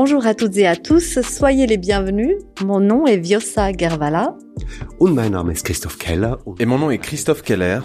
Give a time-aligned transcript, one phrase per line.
[0.00, 2.36] Bonjour à toutes et à tous, soyez les bienvenus.
[2.64, 4.36] Mon nom est Viosa Gervala.
[6.60, 7.80] Et mon nom est Christophe Keller.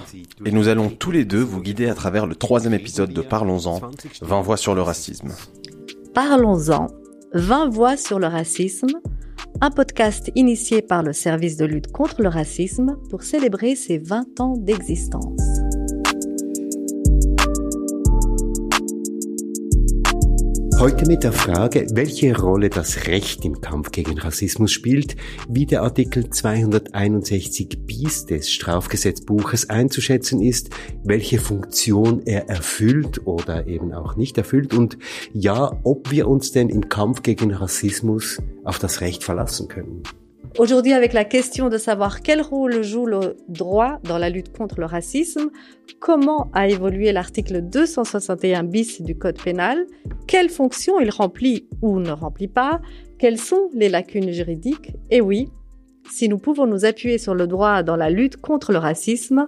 [0.46, 3.82] Et nous allons tous les deux vous guider à travers le troisième épisode de Parlons-en,
[4.22, 5.30] 20 voix sur le racisme.
[6.14, 6.86] Parlons-en,
[7.34, 9.00] 20 voix sur le racisme,
[9.62, 14.40] un podcast initié par le service de lutte contre le racisme pour célébrer ses 20
[14.40, 15.53] ans d'existence.
[20.84, 25.16] Heute mit der Frage, welche Rolle das Recht im Kampf gegen Rassismus spielt,
[25.48, 30.72] wie der Artikel 261 bis des Strafgesetzbuches einzuschätzen ist,
[31.06, 34.98] welche Funktion er erfüllt oder eben auch nicht erfüllt und
[35.32, 40.04] ja, ob wir uns denn im Kampf gegen Rassismus auf das Recht verlassen können.
[40.60, 44.80] Aujourd'hui, avec la question de savoir quel rôle joue le droit dans la lutte contre
[44.80, 45.50] le racisme,
[46.00, 49.88] comment a évolué l'article 261 bis du Code pénal,
[50.28, 52.82] quelles fonctions il remplit ou ne remplit pas,
[53.18, 55.50] quelles sont les lacunes juridiques, et oui,
[56.12, 59.48] si nous pouvons nous appuyer sur le droit dans la lutte contre le racisme.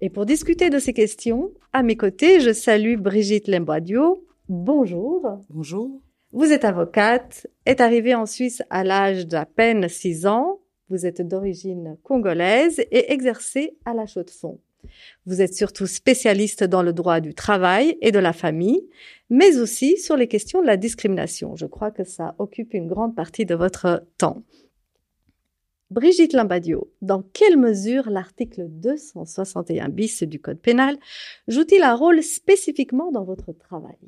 [0.00, 4.24] Et pour discuter de ces questions, à mes côtés, je salue Brigitte Lemboidio.
[4.48, 5.40] Bonjour.
[5.50, 6.00] Bonjour.
[6.32, 10.60] Vous êtes avocate, est arrivée en Suisse à l'âge d'à peine 6 ans.
[10.88, 14.58] Vous êtes d'origine congolaise et exercez à la Chaux-de-Fonds.
[15.26, 18.88] Vous êtes surtout spécialiste dans le droit du travail et de la famille,
[19.28, 21.54] mais aussi sur les questions de la discrimination.
[21.54, 24.42] Je crois que ça occupe une grande partie de votre temps.
[25.90, 30.96] Brigitte Lambadio, dans quelle mesure l'article 261 bis du Code pénal
[31.46, 33.98] joue-t-il un rôle spécifiquement dans votre travail?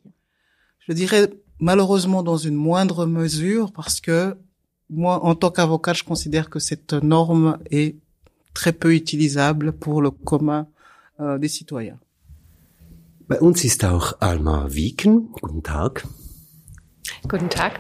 [0.79, 1.29] Je dirais
[1.61, 4.37] malheureusement dans une moindre mesure parce que
[4.91, 7.97] moi, en tant qu'avocat, je considère que cette norme est
[8.53, 10.67] très peu utilisable pour le commun
[11.21, 11.99] euh, des citoyens.
[13.27, 15.29] Bei uns ist auch Alma Wieken.
[15.41, 16.05] Guten Tag.
[17.27, 17.73] Guten Tag.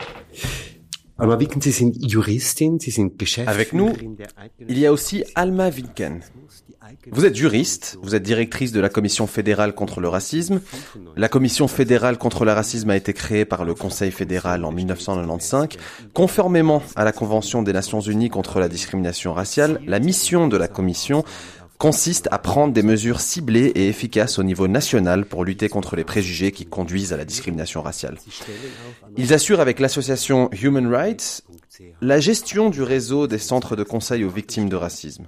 [1.17, 3.13] Alma Wieken, Sie sind Juristin, Sie sind
[3.47, 3.93] Avec nous,
[4.69, 6.21] il y a aussi Alma Wieken.
[7.13, 10.61] Vous êtes juriste, vous êtes directrice de la Commission fédérale contre le racisme.
[11.17, 15.69] La Commission fédérale contre le racisme a été créée par le Conseil fédéral en 1995.
[16.13, 20.69] Conformément à la Convention des Nations Unies contre la discrimination raciale, la mission de la
[20.69, 21.25] Commission
[21.79, 26.05] consiste à prendre des mesures ciblées et efficaces au niveau national pour lutter contre les
[26.05, 28.17] préjugés qui conduisent à la discrimination raciale.
[29.17, 31.45] Ils assurent avec l'association Human Rights
[32.01, 35.27] la gestion du réseau des centres de conseil aux victimes de racisme.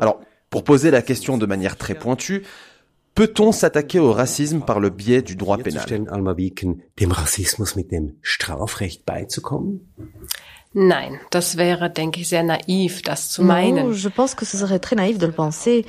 [0.00, 2.42] Alors, pour poser la question de manière très pointue,
[3.14, 5.84] peut-on s'attaquer au racisme par le biais du droit pénal?
[10.74, 13.88] Nein, das wäre, denke ich, sehr naiv, das zu meinen.
[13.88, 15.84] Non, je pense que ce serait très naïf de le penser.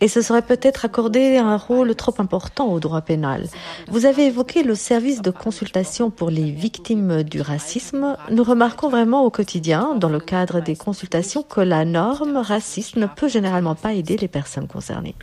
[0.00, 3.46] Et ce serait peut-être accorder un rôle trop important au droit pénal.
[3.88, 8.16] Vous avez évoqué le service de consultation pour les victimes du racisme.
[8.30, 13.06] Nous remarquons vraiment au quotidien, dans le cadre des consultations, que la norme raciste ne
[13.06, 15.14] peut généralement pas aider les personnes concernées.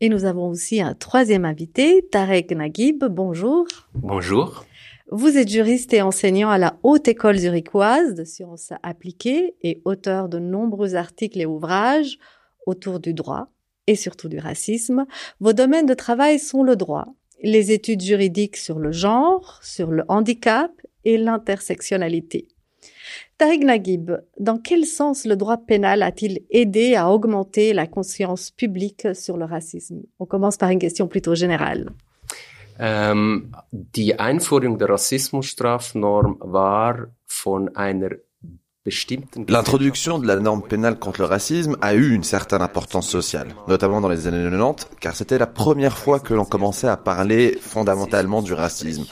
[0.00, 3.04] Et nous avons aussi un troisième invité, Tarek Naguib.
[3.04, 3.66] Bonjour.
[3.94, 4.64] Bonjour.
[5.16, 10.28] Vous êtes juriste et enseignant à la Haute École zurichoise de sciences appliquées et auteur
[10.28, 12.18] de nombreux articles et ouvrages
[12.66, 13.46] autour du droit
[13.86, 15.06] et surtout du racisme.
[15.38, 17.06] Vos domaines de travail sont le droit,
[17.44, 20.72] les études juridiques sur le genre, sur le handicap
[21.04, 22.48] et l'intersectionnalité.
[23.38, 24.10] Tariq Naguib,
[24.40, 29.44] dans quel sens le droit pénal a-t-il aidé à augmenter la conscience publique sur le
[29.44, 30.02] racisme?
[30.18, 31.92] On commence par une question plutôt générale.
[32.78, 38.10] Ähm, die Einführung der Rassismusstrafnorm war von einer
[39.48, 44.02] L'introduction de la norme pénale contre le racisme a eu une certaine importance sociale, notamment
[44.02, 48.42] dans les années 90, car c'était la première fois que l'on commençait à parler fondamentalement
[48.42, 49.06] du racisme.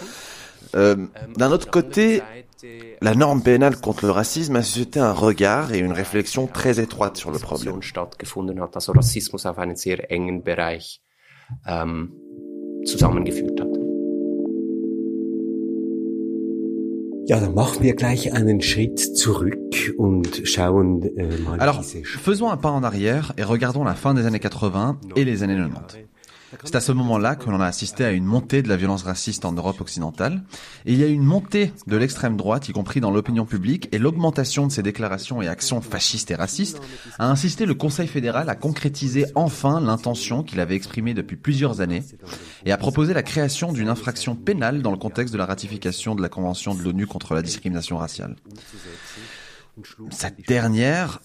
[0.75, 1.07] Euh,
[1.37, 2.23] D'un autre côté,
[3.01, 7.17] la norme pénale contre le racisme a suscité un regard et une réflexion très étroite
[7.17, 7.81] sur le problème.
[12.85, 13.69] Zusammengeführt hat.
[17.27, 22.51] Ja, dann machen wir gleich einen Schritt zurück und schauen äh, mal Alors, diese faisons
[22.51, 26.12] un pas en arrière et regardons la fin des années 80 et les années 90.
[26.65, 29.45] C'est à ce moment-là que l'on a assisté à une montée de la violence raciste
[29.45, 30.43] en Europe occidentale.
[30.87, 33.89] Et il y a eu une montée de l'extrême droite, y compris dans l'opinion publique,
[33.93, 36.81] et l'augmentation de ces déclarations et actions fascistes et racistes
[37.19, 42.03] a insisté le Conseil fédéral à concrétiser enfin l'intention qu'il avait exprimée depuis plusieurs années
[42.65, 46.23] et à proposer la création d'une infraction pénale dans le contexte de la ratification de
[46.23, 48.37] la Convention de l'ONU contre la discrimination raciale.
[50.11, 51.21] Cette dernière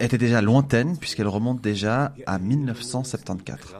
[0.00, 3.76] était déjà lointaine puisqu'elle remonte déjà à 1974.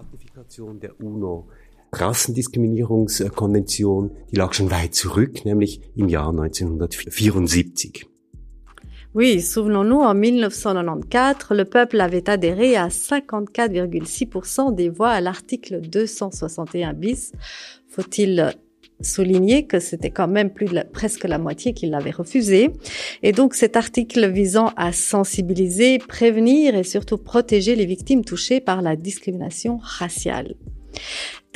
[0.47, 1.49] Ratifikation der UNO
[1.93, 8.07] Rassendiskriminierungskonvention, die lag schon weit zurück, nämlich im Jahr 1974.
[9.15, 16.93] Oui, souvenons-nous, en 1994, le peuple avait adhéré à 54,6% des voix à l'article 261
[16.93, 17.33] bis.
[17.89, 18.53] Faut-il
[19.01, 22.71] souligner que c'était quand même plus presque la moitié qui l'avait refusé.
[23.23, 28.83] Et donc cet article visant à sensibiliser, prévenir et surtout protéger les victimes touchées par
[28.83, 30.55] la discrimination raciale.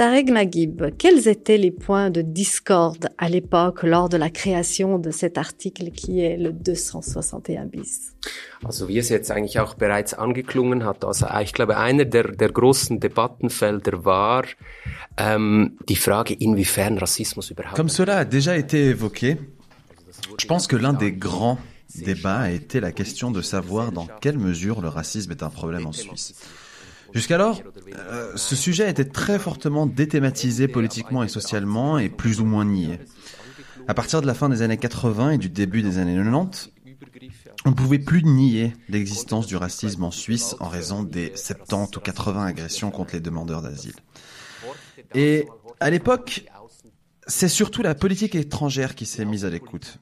[0.01, 5.11] Tarek Naguib, quels étaient les points de discorde à l'époque lors de la création de
[5.11, 8.15] cet article qui est le 261 bis?
[8.65, 12.49] Also wie es jetzt eigentlich auch bereits angeklungen hat, also ich glaube einer der, der
[12.49, 14.45] großen Debattenfelder war
[15.19, 17.77] ähm, die Frage, inwiefern Rassismus überhaupt...
[17.77, 19.37] Comme cela a déjà été évoqué,
[20.39, 21.59] je pense que l'un des grands
[21.95, 25.85] débats a été la question de savoir dans quelle mesure le racisme est un problème
[25.85, 26.35] en Suisse.
[27.13, 27.63] Jusqu'alors,
[27.97, 32.99] euh, ce sujet était très fortement déthématisé politiquement et socialement et plus ou moins nié.
[33.89, 36.71] À partir de la fin des années 80 et du début des années 90,
[37.65, 42.01] on ne pouvait plus nier l'existence du racisme en Suisse en raison des 70 ou
[42.01, 43.97] 80 agressions contre les demandeurs d'asile.
[45.15, 45.47] Et
[45.81, 46.45] à l'époque,
[47.27, 49.99] c'est surtout la politique étrangère qui s'est mise à l'écoute.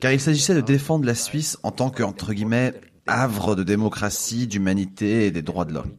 [0.00, 2.74] Car il s'agissait de défendre la Suisse en tant que, entre guillemets,
[3.06, 5.92] havre de démocratie, d'humanité et des droits de l'homme.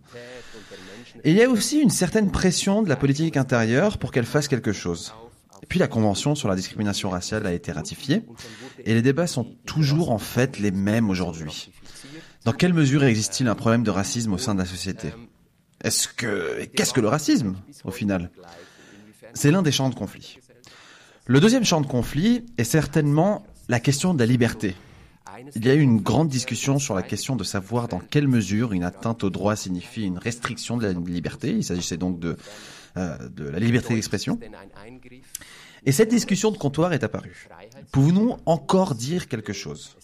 [1.23, 4.73] Il y a aussi une certaine pression de la politique intérieure pour qu'elle fasse quelque
[4.73, 5.13] chose.
[5.63, 8.23] Et puis la Convention sur la discrimination raciale a été ratifiée,
[8.85, 11.71] et les débats sont toujours en fait les mêmes aujourd'hui.
[12.43, 15.13] Dans quelle mesure existe-t-il un problème de racisme au sein de la société?
[15.83, 18.29] Est-ce que qu'est-ce que le racisme au final?
[19.33, 20.37] C'est l'un des champs de conflit.
[21.25, 24.75] Le deuxième champ de conflit est certainement la question de la liberté.
[25.55, 28.73] Il y a eu une grande discussion sur la question de savoir dans quelle mesure
[28.73, 31.49] une atteinte au droit signifie une restriction de la liberté.
[31.51, 32.37] Il s'agissait donc de,
[32.97, 34.39] euh, de la liberté d'expression.
[35.85, 37.47] Et cette discussion de comptoir est apparue.
[37.91, 39.97] Pouvons-nous encore dire quelque chose?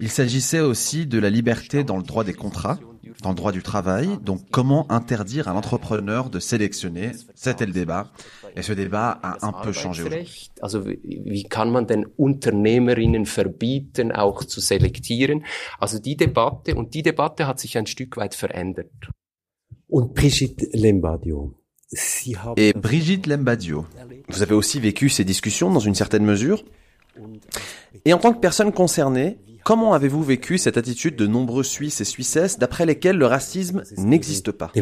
[0.00, 2.78] Il s'agissait aussi de la liberté dans le droit des contrats,
[3.22, 4.08] dans le droit du travail.
[4.22, 8.10] Donc comment interdire à l'entrepreneur de sélectionner C'était le débat?
[8.56, 10.50] Et ce débat a un peu changé aujourd'hui.
[10.60, 15.44] Also wie kann man den Unternehmerinnen verbieten, auch zu selektieren?
[15.78, 18.90] Also die Debatte und die Debatte hat sich ein Stück weit verändert.
[19.88, 21.54] Und Brigitte Lembadio.
[22.56, 23.84] Et Brigitte Lembadio,
[24.28, 26.62] vous avez aussi vécu ces discussions dans une certaine mesure.
[28.04, 29.38] Et en tant que personne concernée,
[29.70, 34.50] comment avez-vous vécu cette attitude de nombreux Suisses et Suissesses d'après lesquels le racisme n'existe
[34.50, 34.72] pas?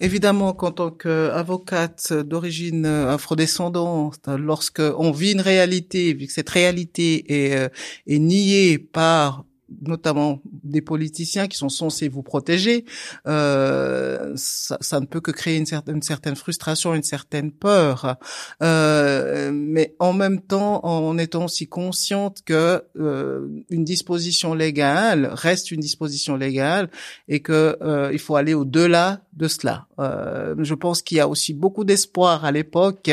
[0.00, 7.30] Évidemment qu'en tant qu'avocate d'origine afrodescendante, lorsque on vit une réalité, vu que cette réalité
[7.30, 7.68] est, euh,
[8.06, 9.44] est niée par
[9.82, 12.84] notamment des politiciens qui sont censés vous protéger,
[13.26, 18.16] euh, ça, ça, ne peut que créer une certaine, frustration, une certaine peur.
[18.62, 25.70] Euh, mais en même temps, en étant aussi consciente que euh, une disposition légale reste
[25.70, 26.90] une disposition légale
[27.28, 29.86] et que euh, il faut aller au-delà de cela.
[29.98, 33.10] Euh, je pense qu'il y a aussi beaucoup d'espoir à l'époque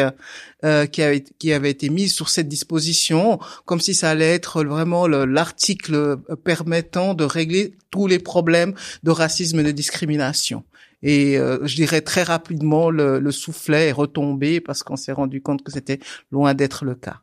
[0.64, 4.64] euh, qui, avait, qui avait été mis sur cette disposition, comme si ça allait être
[4.64, 10.64] vraiment l'article permettant de régler tous les problèmes de racisme et de discrimination.
[11.04, 15.42] Et euh, je dirais très rapidement, le, le soufflet est retombé parce qu'on s'est rendu
[15.42, 16.00] compte que c'était
[16.32, 17.22] loin d'être le cas.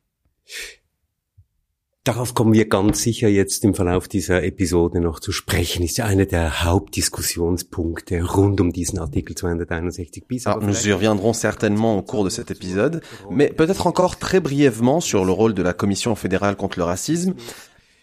[2.09, 5.83] Darauf kommen wir ganz sicher jetzt im Verlauf dieser Episode noch zu sprechen.
[5.83, 10.47] Ist ja einer der Hauptdiskussionspunkte rund um diesen Artikel 261 bis.
[10.47, 15.01] Alors, nous y reviendrons certainement au cours de cet épisode, mais peut-être encore très brièvement
[15.01, 17.35] sur le rôle de la Commission fédérale contre le racisme.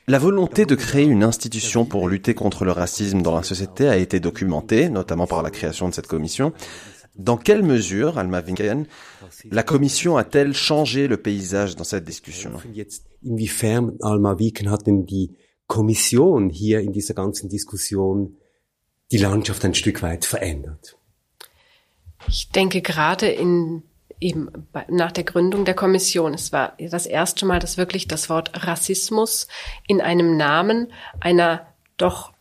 [0.07, 3.97] La volonté de créer une institution pour lutter contre le racisme dans la société a
[3.97, 6.53] été documentée, notamment par la création de cette commission.
[7.17, 8.87] Dans quelle mesure, Alma Winken,
[9.49, 12.51] la Commission a-t-elle changé le paysage dans cette discussion
[13.23, 15.31] Inwiefern, Alma Wieken, hat denn die
[15.67, 18.35] Kommission hier in dieser ganzen Diskussion
[19.11, 20.97] die Landschaft ein Stück weit verändert?
[22.27, 23.83] Ich denke gerade in
[24.19, 24.49] eben
[24.89, 26.33] nach der Gründung der Kommission.
[26.33, 29.47] Es war das erste Mal, dass wirklich das Wort Rassismus
[29.87, 31.67] in einem Namen einer
[31.97, 32.34] doch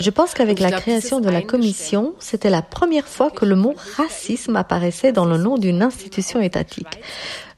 [0.00, 3.74] Je pense qu'avec la création de la commission, c'était la première fois que le mot
[3.96, 7.00] racisme apparaissait dans le nom d'une institution étatique.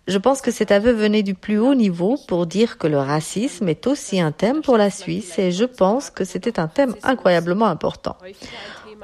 [0.08, 3.68] Je pense que cet aveu venait du plus haut niveau pour dire que le racisme
[3.68, 7.66] est aussi un thème pour la Suisse et je pense que c'était un thème incroyablement
[7.66, 8.16] important.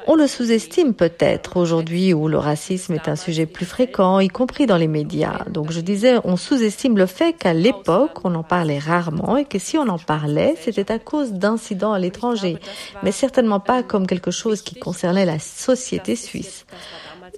[0.09, 4.67] On le sous-estime peut-être aujourd'hui où le racisme est un sujet plus fréquent, y compris
[4.67, 5.45] dans les médias.
[5.49, 9.61] Donc je disais, on sous-estime le fait qu'à l'époque, on en parlait rarement et que
[9.61, 12.59] si on en parlait, c'était à cause d'incidents à l'étranger,
[13.05, 16.67] mais certainement pas comme quelque chose qui concernait la société suisse.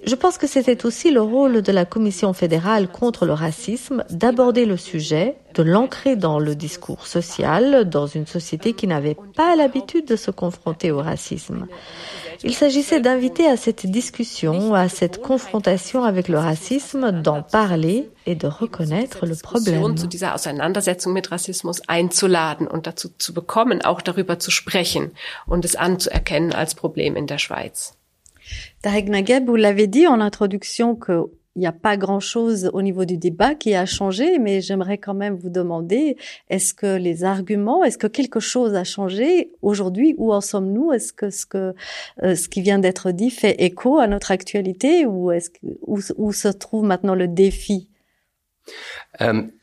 [0.03, 4.65] Je pense que c'était aussi le rôle de la Commission fédérale contre le racisme d'aborder
[4.65, 10.05] le sujet, de l'ancrer dans le discours social, dans une société qui n'avait pas l'habitude
[10.05, 11.67] de se confronter au racisme.
[12.43, 18.35] Il s'agissait d'inviter à cette discussion, à cette confrontation avec le racisme, d'en parler et
[18.35, 19.95] de reconnaître le problème.
[27.37, 27.93] Schweiz.
[28.81, 31.25] Tarek Nagueb, vous l'avez dit en introduction qu'il
[31.55, 35.35] n'y a pas grand-chose au niveau du débat qui a changé, mais j'aimerais quand même
[35.35, 36.17] vous demander,
[36.49, 40.91] est-ce que les arguments, est-ce que quelque chose a changé aujourd'hui Où en sommes-nous?
[40.91, 41.73] Est-ce que ce, que
[42.23, 45.49] euh, ce qui vient d'être dit fait écho à notre actualité ou est-ce
[45.81, 47.87] où, se trouve maintenant le défi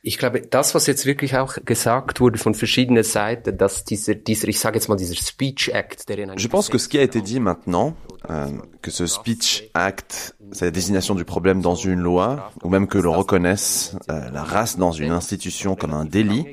[0.02, 4.48] ich glaube, das, was jetzt wirklich auch gesagt wurde von verschiedenen Seiten, dass dieser, dieser
[4.48, 7.02] ich sage jetzt mal, dieser Speech Act, der in Je pense que ce qui a
[7.02, 7.94] été dit maintenant,
[8.30, 12.86] euh, que ce Speech Act, c'est la désignation du problème dans une loi, ou même
[12.86, 16.46] que l'on reconnaisse euh, la race dans une institution comme un délit,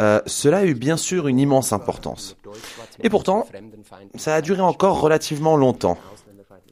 [0.00, 2.36] euh, cela a eu bien sûr une immense importance.
[3.02, 3.46] Et pourtant,
[4.16, 5.98] ça a duré encore relativement longtemps.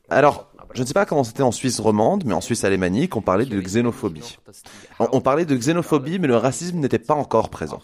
[0.09, 3.23] Alors, je ne sais pas comment c'était en Suisse romande, mais en Suisse alémanique, on
[3.23, 4.39] parlait de xénophobie.
[4.99, 7.81] On, parlait de xénophobie, mais le racisme n'était pas encore présent.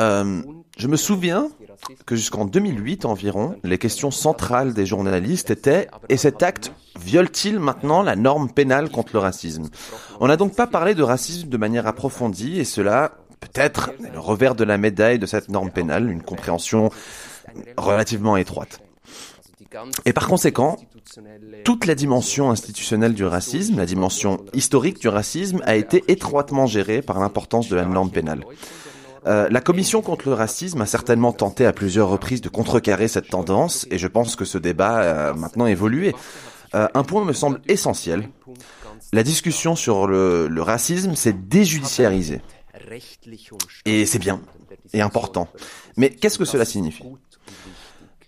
[0.00, 0.42] Euh,
[0.76, 1.48] je me souviens
[2.04, 8.02] que jusqu'en 2008 environ, les questions centrales des journalistes étaient et cet acte viole-t-il maintenant
[8.02, 9.68] la norme pénale contre le racisme?
[10.18, 14.18] On n'a donc pas parlé de racisme de manière approfondie et cela peut-être est le
[14.18, 16.90] revers de la médaille de cette norme pénale, une compréhension
[17.76, 18.80] relativement étroite.
[20.04, 20.76] Et par conséquent,
[21.64, 27.02] toute la dimension institutionnelle du racisme, la dimension historique du racisme, a été étroitement gérée
[27.02, 28.44] par l'importance de la norme pénale.
[29.26, 33.28] Euh, la commission contre le racisme a certainement tenté à plusieurs reprises de contrecarrer cette
[33.28, 36.14] tendance, et je pense que ce débat a maintenant évolué.
[36.74, 38.28] Euh, un point me semble essentiel.
[39.12, 42.40] La discussion sur le, le racisme s'est déjudiciarisée.
[43.84, 44.40] Et c'est bien,
[44.92, 45.48] et important.
[45.96, 47.04] Mais qu'est-ce que cela signifie?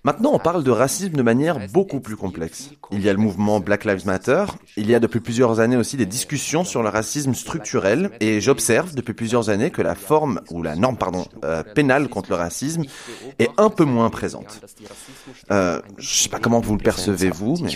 [0.04, 2.70] Maintenant, on parle de racisme de manière beaucoup plus complexe.
[2.90, 5.96] Il y a le mouvement Black Lives Matter, il y a depuis plusieurs années aussi
[5.96, 10.64] des discussions sur le racisme structurel, et j'observe depuis plusieurs années que la forme, ou
[10.64, 12.82] la norme, pardon, euh, pénale contre le racisme
[13.38, 14.60] est un peu moins présente.
[15.52, 17.70] Euh, je sais pas comment vous le percevez, vous, mais...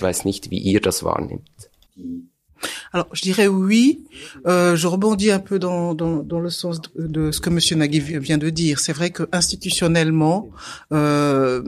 [2.92, 4.04] Alors, je dirais oui.
[4.46, 8.38] Euh, je rebondis un peu dans, dans, le sens de, ce que Monsieur Nagui vient
[8.38, 8.80] de dire.
[8.80, 10.50] C'est vrai que institutionnellement,
[10.92, 11.62] euh,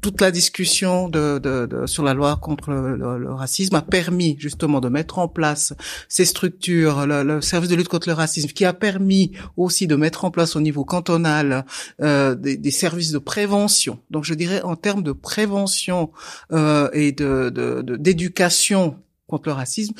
[0.00, 4.88] toute la discussion de, de, sur la loi contre le, racisme a permis justement de
[4.88, 5.72] mettre en place
[6.08, 9.96] ces structures, le, le, service de lutte contre le racisme, qui a permis aussi de
[9.96, 11.64] mettre en place au niveau cantonal
[12.00, 13.98] euh, des, des, services de prévention.
[14.10, 16.10] Donc, je dirais en termes de prévention
[16.52, 17.50] euh, et de
[17.96, 18.96] d'éducation
[19.30, 19.94] contre le racisme,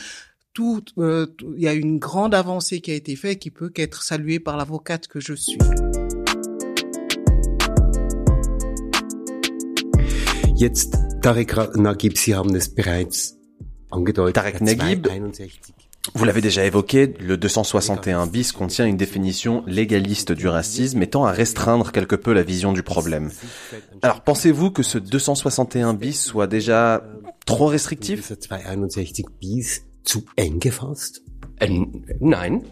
[0.53, 4.03] tout, euh, il y a une grande avancée qui a été faite qui peut qu'être
[4.03, 5.59] saluée par l'avocate que je suis.
[10.57, 13.39] Jetzt, Tarek Naguib, Sie haben es bereits
[13.91, 14.35] angedeutet.
[14.35, 15.07] Tarek Naguib,
[16.15, 21.33] vous l'avez déjà évoqué, le 261 bis contient une définition légaliste du racisme étant à
[21.33, 23.31] restreindre quelque peu la vision du problème.
[24.01, 27.05] Alors pensez-vous que ce 261 bis soit déjà
[27.45, 28.33] trop restrictif?
[28.33, 31.23] 261 bis zu eng gefasst?
[31.61, 31.69] Äh,
[32.21, 32.63] nein.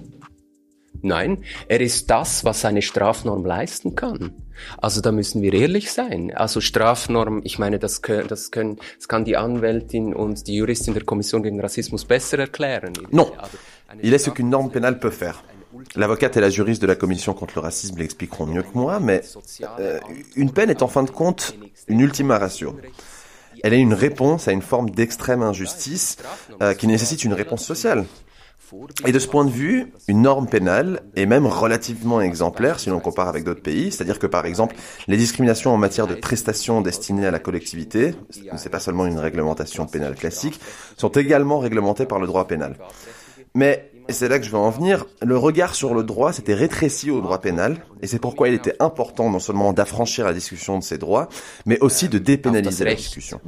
[1.00, 4.32] Nein, er ist das, was eine Strafnorm leisten kann.
[4.78, 6.32] Also da müssen wir ehrlich sein.
[6.34, 10.94] Also Strafnorm, ich meine, das, können, das, können, das kann die Anwältin und die Juristin
[10.94, 12.92] der Kommission gegen Rassismus besser erklären.
[13.10, 13.32] Non,
[14.02, 15.42] il est ce qu'une norme pénale peut faire.
[15.96, 19.22] L'avocate et la juriste de la commission contre le racisme l'expliqueront mieux que moi, mais
[19.78, 20.00] euh,
[20.34, 21.54] une peine est en fin de compte
[21.86, 22.74] une ultima ratio.
[23.62, 26.16] Elle est une réponse à une forme d'extrême injustice
[26.62, 28.06] euh, qui nécessite une réponse sociale.
[29.06, 33.00] Et de ce point de vue, une norme pénale est même relativement exemplaire si l'on
[33.00, 37.26] compare avec d'autres pays, c'est-à-dire que par exemple, les discriminations en matière de prestations destinées
[37.26, 38.14] à la collectivité,
[38.56, 40.60] c'est pas seulement une réglementation pénale classique,
[40.96, 42.76] sont également réglementées par le droit pénal.
[43.54, 46.54] Mais et c'est là que je veux en venir, le regard sur le droit s'était
[46.54, 50.78] rétréci au droit pénal, et c'est pourquoi il était important non seulement d'affranchir la discussion
[50.78, 51.28] de ces droits,
[51.66, 53.38] mais aussi de dépénaliser la discussion.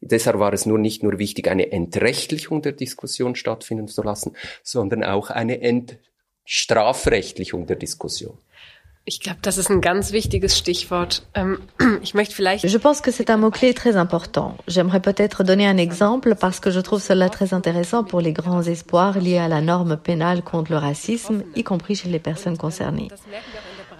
[0.00, 5.02] Deshalb war es nur nicht nur wichtig, eine Entrechtlichung der Diskussion stattfinden zu lassen, sondern
[5.04, 8.38] auch eine Entstrafrechtlichung der Diskussion.
[9.08, 9.14] Ähm,
[12.64, 14.56] je pense que c'est un mot-clé très important.
[14.66, 18.62] J'aimerais peut-être donner un exemple parce que je trouve cela très intéressant pour les grands
[18.62, 23.06] espoirs liés à la norme pénale contre le racisme, y compris chez les personnes concernées.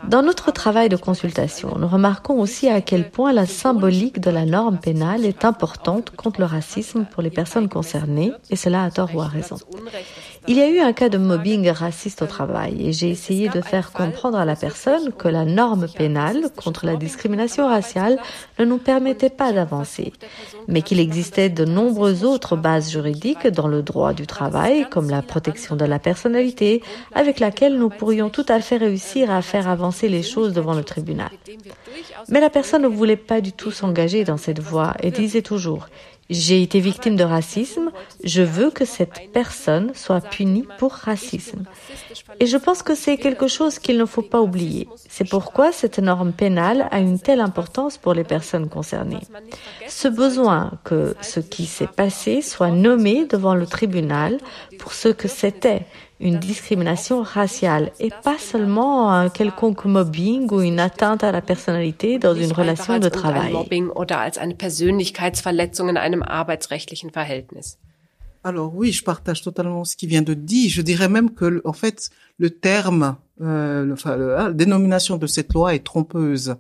[0.09, 4.45] Dans notre travail de consultation, nous remarquons aussi à quel point la symbolique de la
[4.45, 9.11] norme pénale est importante contre le racisme pour les personnes concernées, et cela à tort
[9.15, 9.57] ou à raison.
[10.49, 13.61] Il y a eu un cas de mobbing raciste au travail et j'ai essayé de
[13.61, 18.17] faire comprendre à la personne que la norme pénale contre la discrimination raciale
[18.61, 20.13] ne nous permettait pas d'avancer,
[20.69, 25.23] mais qu'il existait de nombreuses autres bases juridiques dans le droit du travail, comme la
[25.23, 26.81] protection de la personnalité,
[27.13, 30.85] avec laquelle nous pourrions tout à fait réussir à faire avancer les choses devant le
[30.85, 31.31] tribunal.
[32.29, 35.89] Mais la personne ne voulait pas du tout s'engager dans cette voie et disait toujours
[36.29, 37.91] j'ai été victime de racisme,
[38.25, 41.65] je veux que cette personne soit punie pour racisme.
[42.41, 44.89] Et je pense que c'est quelque chose qu'il ne faut pas oublier.
[45.09, 49.23] C'est pourquoi cette norme pénale a une telle importance pour les personnes concernées.
[49.89, 54.39] Ce besoin que ce qui s'est passé soit nommé devant le tribunal
[54.79, 55.87] pour ce que c'était,
[56.19, 62.19] une discrimination raciale et pas seulement un quelconque mobbing ou une atteinte à la personnalité
[62.19, 63.55] dans une relation de travail.
[68.45, 70.71] Alors oui, je partage totalement ce qui vient de dire.
[70.71, 75.75] Je dirais même que, en fait, le terme, euh, enfin, la dénomination de cette loi
[75.75, 76.55] est trompeuse,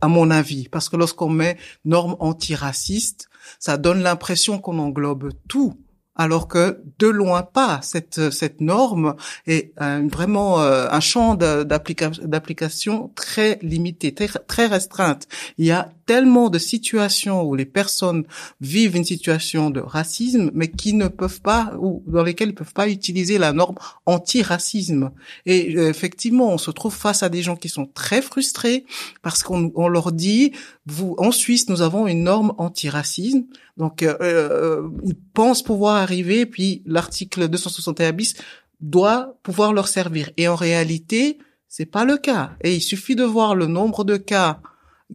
[0.00, 5.76] à mon avis, parce que lorsqu'on met norme antiraciste, ça donne l'impression qu'on englobe tout
[6.16, 9.14] alors que de loin pas cette cette norme
[9.46, 15.26] est vraiment euh, un champ d'application très limité, très, très restreinte.
[15.58, 18.24] Il y a tellement de situations où les personnes
[18.60, 22.74] vivent une situation de racisme, mais qui ne peuvent pas ou dans lesquelles ils peuvent
[22.74, 25.10] pas utiliser la norme anti-racisme.
[25.46, 28.84] Et euh, effectivement, on se trouve face à des gens qui sont très frustrés
[29.22, 30.52] parce qu'on on leur dit
[30.86, 33.44] vous en Suisse nous avons une norme anti-racisme
[33.76, 38.34] donc, euh, euh, ils pensent pouvoir arriver, puis l'article 261 bis
[38.80, 40.30] doit pouvoir leur servir.
[40.36, 41.38] Et en réalité,
[41.68, 42.52] c'est pas le cas.
[42.62, 44.60] Et il suffit de voir le nombre de cas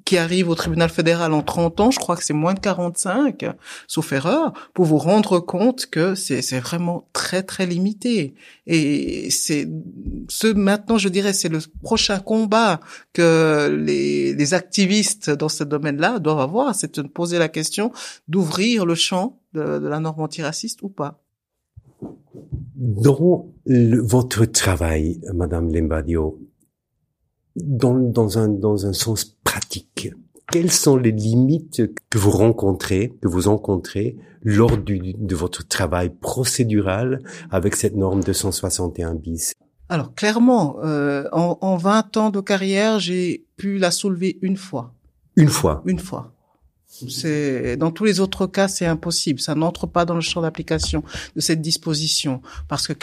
[0.06, 3.46] qui arrive au tribunal fédéral en 30 ans, je crois que c'est moins de 45,
[3.88, 8.36] sauf erreur, pour vous rendre compte que c'est vraiment très très limité.
[8.68, 9.68] Et c'est
[10.30, 12.80] ce maintenant, je dirais, c'est le prochain combat
[13.14, 17.92] que les, les activistes dans ce domaine-là doivent avoir, c'est de poser la question
[18.28, 21.20] d'ouvrir le champ de, de, la norme antiraciste ou pas.
[22.76, 26.40] Dans votre travail, Madame Lembadio,
[27.56, 30.12] dans, dans, un, dans un sens pratique.
[30.52, 36.10] Quelles sont les limites que vous rencontrez, que vous rencontrez lors du, de votre travail
[36.10, 39.54] procédural avec cette norme 261 bis?
[39.90, 44.94] Alors clairement, euh, en, en 20 ans de carrière, j'ai pu la soulever une fois.
[45.36, 45.82] Une fois.
[45.86, 46.32] Une fois.
[47.08, 49.40] C'est dans tous les autres cas, c'est impossible.
[49.40, 51.04] Ça n'entre pas dans le champ d'application
[51.36, 52.94] de cette disposition parce que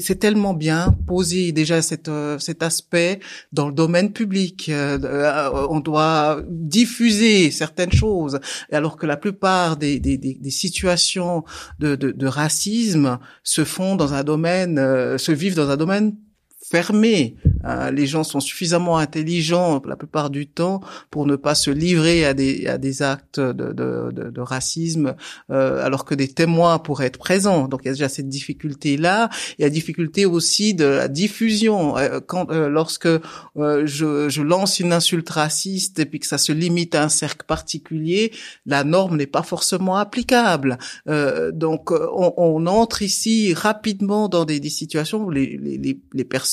[0.00, 3.20] c'est tellement bien posé déjà cet euh, cet aspect
[3.52, 4.68] dans le domaine public.
[4.68, 11.44] Euh, euh, on doit diffuser certaines choses, alors que la plupart des des, des, situations
[11.78, 14.76] de, de, de racisme se font dans un domaine,
[15.18, 16.14] se vivent dans un domaine
[16.62, 17.36] fermé.
[17.64, 22.24] Euh, les gens sont suffisamment intelligents la plupart du temps pour ne pas se livrer
[22.24, 25.14] à des, à des actes de, de, de, de racisme,
[25.50, 27.68] euh, alors que des témoins pourraient être présents.
[27.68, 29.28] Donc il y a déjà cette difficulté-là.
[29.58, 31.96] Il y a la difficulté aussi de la diffusion.
[31.98, 33.08] Euh, quand, euh, lorsque
[33.56, 37.44] je, je lance une insulte raciste et puis que ça se limite à un cercle
[37.46, 38.32] particulier,
[38.66, 40.78] la norme n'est pas forcément applicable.
[41.06, 46.51] donc on, on, entre ici rapidement dans des, des situations où les, les, les personnes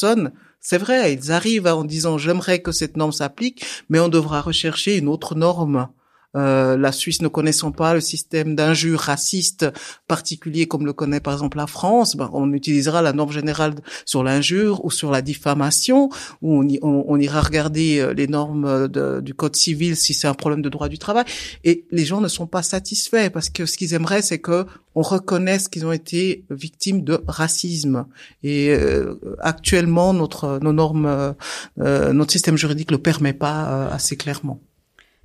[0.60, 4.98] c'est vrai, ils arrivent en disant j'aimerais que cette norme s'applique, mais on devra rechercher
[4.98, 5.88] une autre norme
[6.36, 9.66] euh, la Suisse ne connaissant pas le système d'injures racistes
[10.08, 14.24] particulier comme le connaît par exemple la France, ben, on utilisera la norme générale sur
[14.24, 16.10] l'injure ou sur la diffamation,
[16.42, 20.70] où on, ira regarder euh, les normes du code civil si c'est un problème de
[20.70, 21.26] droit du travail.
[21.64, 24.66] Et les gens ne sont pas satisfaits parce que ce qu'ils aimeraient, c'est que
[24.96, 28.06] on reconnaisse qu'ils ont été victimes de racisme.
[28.44, 31.36] Et euh, actuellement, notre nos normes,
[31.78, 34.60] notre système juridique le permet pas assez clairement.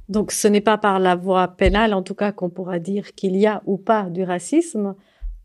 [0.09, 3.37] Donc ce n'est pas par la voie pénale, en tout cas, qu'on pourra dire qu'il
[3.37, 4.95] y a ou pas du racisme.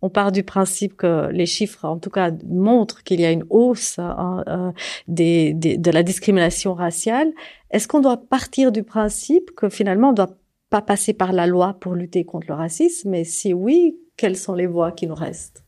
[0.01, 3.45] On part du principe que les chiffres, en tout cas, montrent qu'il y a une
[3.49, 4.71] hausse hein, euh,
[5.07, 7.31] de la discrimination raciale.
[7.71, 10.37] Est-ce qu'on doit partir du principe que finalement on ne doit
[10.69, 13.13] pas passer par la loi pour lutter contre le racisme?
[13.13, 15.63] Et si oui, quelles sont les voies qui nous restent?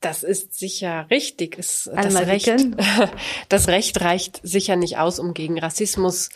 [0.00, 1.58] Das ist sicher richtig.
[1.58, 2.48] Es, das, Recht,
[3.48, 6.28] das Recht reicht sicher nicht aus, um gegen Rassismus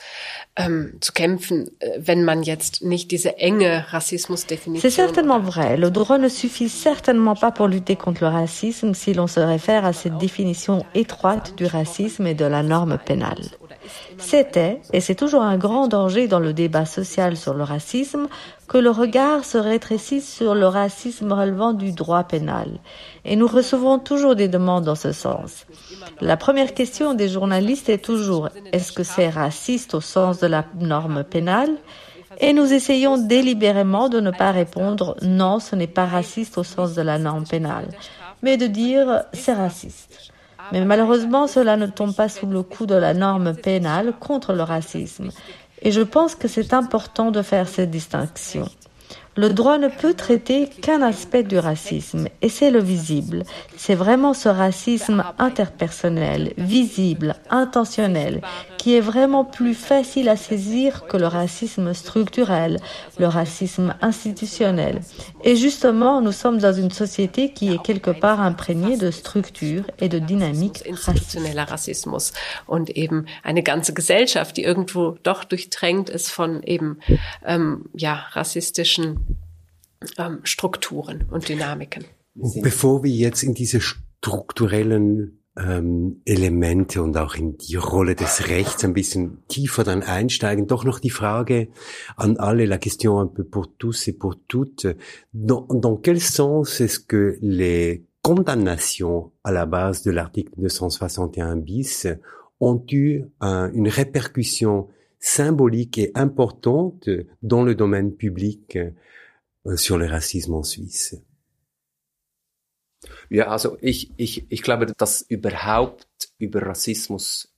[0.57, 4.91] ähm, zu kämpfen, äh, wenn man jetzt nicht diese enge Rassismusdefinition.
[4.91, 5.77] C'est certainement vrai.
[5.77, 9.85] Le droit ne suffit certainement pas pour lutter contre le racisme si l'on se réfère
[9.85, 13.45] à cette définition étroite du racisme et de la norme pénale.
[14.19, 18.29] C'était, et c'est toujours un grand danger dans le débat social sur le racisme,
[18.69, 22.69] que le regard se rétrécisse sur le racisme relevant du droit pénal.
[23.25, 25.67] Et nous recevons toujours des demandes dans ce sens.
[26.21, 30.65] La première question des journalistes est toujours est-ce que c'est raciste au sens de la
[30.79, 31.77] norme pénale?
[32.41, 36.95] Et nous essayons délibérément de ne pas répondre non, ce n'est pas raciste au sens
[36.95, 37.89] de la norme pénale,
[38.43, 40.32] mais de dire c'est raciste.
[40.71, 44.63] Mais malheureusement, cela ne tombe pas sous le coup de la norme pénale contre le
[44.63, 45.31] racisme.
[45.83, 48.69] Et je pense que c'est important de faire cette distinction.
[49.35, 53.45] Le droit ne peut traiter qu'un aspect du racisme, et c'est le visible.
[53.77, 58.43] C'est vraiment ce racisme interpersonnel, visible, intentionnel,
[58.77, 62.79] qui est vraiment plus facile à saisir que le racisme structurel,
[63.19, 65.01] le racisme institutionnel.
[65.45, 70.09] Et justement, nous sommes dans une société qui est quelque part imprégnée de structures et
[70.11, 70.83] de dynamiques
[71.69, 72.33] Rassismus
[72.67, 75.45] und eben eine ganze Gesellschaft, die irgendwo doch
[76.13, 76.99] ist von eben
[77.47, 79.22] ähm, ja rassistischen
[80.19, 82.05] ähm, Strukturen und Dynamiken.
[82.35, 88.85] Bevor wir jetzt in diese strukturellen ähm, Elemente und auch in die Rolle des Rechts
[88.85, 91.69] ein bisschen tiefer dann einsteigen, doch noch die Frage
[92.17, 94.87] an alle, la question un peu pour tous et pour toutes,
[95.33, 102.07] dans, dans quel sens est-ce que les condamnations à la base de l'article 261 bis
[102.61, 104.89] ont eu un, une répercussion
[105.19, 107.09] symbolique et importante
[107.43, 108.79] dans le domaine public
[109.77, 111.17] sur le racisme en Suisse.
[113.31, 116.07] Ja, also ich, ich, ich glaube, dass überhaupt
[116.39, 117.53] über Rassismus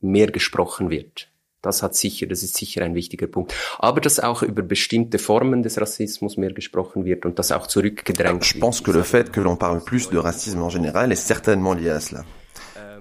[0.00, 1.30] mehr gesprochen wird.
[1.62, 3.54] Das hat sicher, das ist sicher ein wichtiger Punkt.
[3.78, 8.44] Aber dass auch über bestimmte Formen des Rassismus mehr gesprochen wird und das auch zurückgedrängt
[8.44, 11.72] Je pense que le fait que l'on parle plus de racisme en général est certainement
[11.72, 12.24] lié à cela.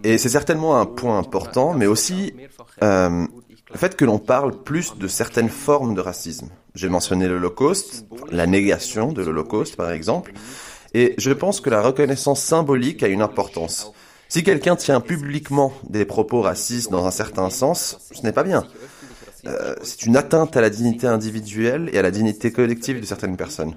[0.06, 2.34] Et c'est certainement un point important, mais aussi
[2.82, 3.28] euh,
[3.72, 6.50] le fait que l'on parle plus de certaines formes de racisme.
[6.76, 10.34] J'ai mentionné l'Holocauste, la négation de l'Holocauste par exemple,
[10.94, 13.92] et je pense que la reconnaissance symbolique a une importance.
[14.28, 18.66] Si quelqu'un tient publiquement des propos racistes dans un certain sens, ce n'est pas bien.
[19.46, 23.38] Euh, c'est une atteinte à la dignité individuelle et à la dignité collective de certaines
[23.38, 23.76] personnes.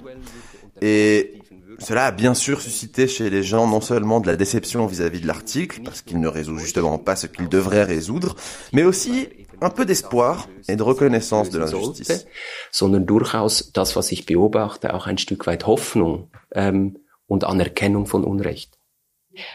[0.80, 1.34] Et
[1.78, 5.26] cela a bien sûr suscité chez les gens non seulement de la déception vis-à-vis de
[5.26, 8.36] l'article, parce qu'il ne résout justement pas ce qu'il devrait résoudre,
[8.72, 9.28] mais aussi
[9.60, 12.26] un peu d'espoir et de reconnaissance de l'injustice.
[12.70, 18.24] Sondern durchaus das, was ich beobachte, auch ein Stück weit Hoffnung ähm, und Anerkennung von
[18.24, 18.76] Unrecht.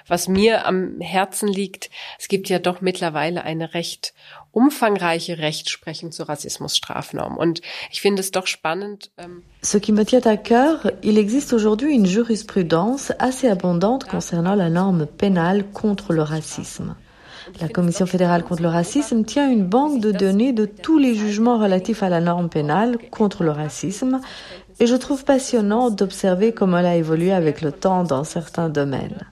[0.08, 4.14] Was mir am Herzen liegt, es gibt ja doch mittlerweile eine recht
[4.52, 7.38] umfangreiche Rechtsprechung zur Rassismusstrafnorm.
[7.38, 9.12] Und ich finde es doch spannend.
[9.18, 14.56] Ähm Ce qui me tient à cœur, il existe aujourd'hui une jurisprudence assez abondante concernant
[14.56, 16.96] la norme pénale contre le racisme.
[17.60, 21.58] La Commission fédérale contre le racisme tient une banque de données de tous les jugements
[21.58, 24.22] relatifs à la norme pénale contre le racisme
[24.80, 29.28] et je trouve passionnant d'observer comment elle a évolué avec le temps dans certains domaines.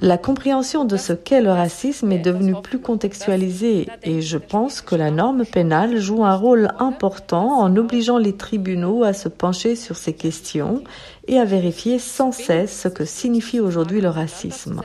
[0.00, 4.94] La compréhension de ce qu'est le racisme est devenue plus contextualisée et je pense que
[4.94, 9.96] la norme pénale joue un rôle important en obligeant les tribunaux à se pencher sur
[9.96, 10.82] ces questions
[11.26, 14.80] et à vérifier sans cesse ce que signifie aujourd'hui le racisme.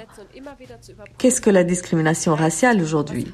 [1.18, 3.28] Qu'est-ce que la discrimination raciale aujourd'hui?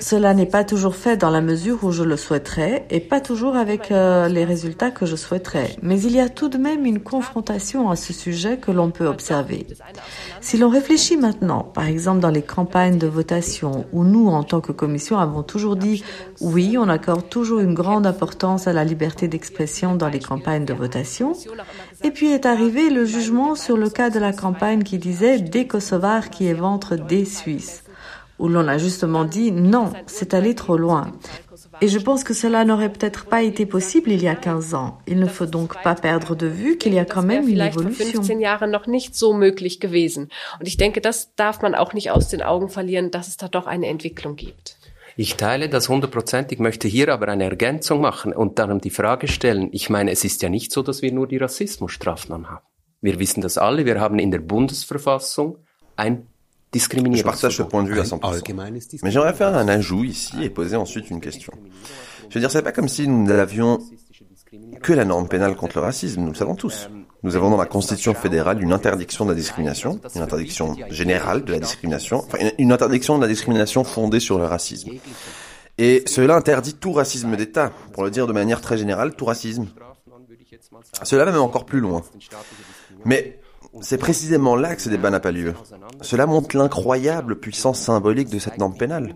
[0.00, 3.56] Cela n'est pas toujours fait dans la mesure où je le souhaiterais et pas toujours
[3.56, 5.76] avec euh, les résultats que je souhaiterais.
[5.82, 9.06] Mais il y a tout de même une confrontation à ce sujet que l'on peut
[9.06, 9.66] observer.
[10.40, 14.60] Si l'on réfléchit maintenant, par exemple dans les campagnes de votation, où nous, en tant
[14.60, 16.04] que commission, avons toujours dit
[16.40, 20.74] oui, on accorde toujours une grande importance à la liberté d'expression dans les campagnes de
[20.74, 21.32] votation,
[22.04, 25.66] et puis est arrivé le jugement sur le cas de la campagne qui disait des
[25.66, 27.82] Kosovars qui éventrent des Suisses
[28.38, 31.12] où l'on a justement dit non, c'est allé trop loin.
[31.80, 34.98] Et je pense que cela n'aurait peut-être pas été possible il y a 15 ans.
[35.06, 38.22] Il ne faut donc pas perdre de vue qu'il y a quand même une évolution.
[38.38, 40.28] Jahren noch nicht so möglich gewesen.
[40.60, 43.48] Und ich denke, das darf man auch nicht aus den Augen verlieren, dass es da
[43.48, 44.76] doch eine Entwicklung gibt.
[45.16, 49.68] Ich teile das hundertprozentig, möchte hier aber eine Ergänzung machen und darum die Frage stellen.
[49.72, 52.64] Ich meine, es ist ja nicht so, dass wir nur die Rassismusstrafnorm haben.
[53.00, 53.84] Wir wissen das alle.
[53.84, 55.58] Wir haben in der Bundesverfassung
[55.96, 56.28] ein
[56.74, 59.00] je partage ce point de vue à 100%.
[59.02, 61.52] Mais j'aimerais faire un ajout ici et poser ensuite une question.
[62.28, 63.78] Je veux dire, c'est pas comme si nous n'avions
[64.82, 66.88] que la norme pénale contre le racisme, nous le savons tous.
[67.22, 71.52] nous avons dans la Constitution fédérale une interdiction de la discrimination, une interdiction générale de
[71.52, 74.90] la discrimination, enfin une interdiction de la discrimination fondée sur le racisme.
[75.78, 79.68] Et cela interdit tout racisme d'État, pour le dire de manière très générale, tout racisme.
[81.02, 82.02] Cela va même encore plus loin.
[83.04, 83.40] Mais
[83.80, 85.54] c'est précisément là que ce débat n'a pas lieu.
[86.00, 89.14] Cela montre l'incroyable puissance symbolique de cette norme pénale.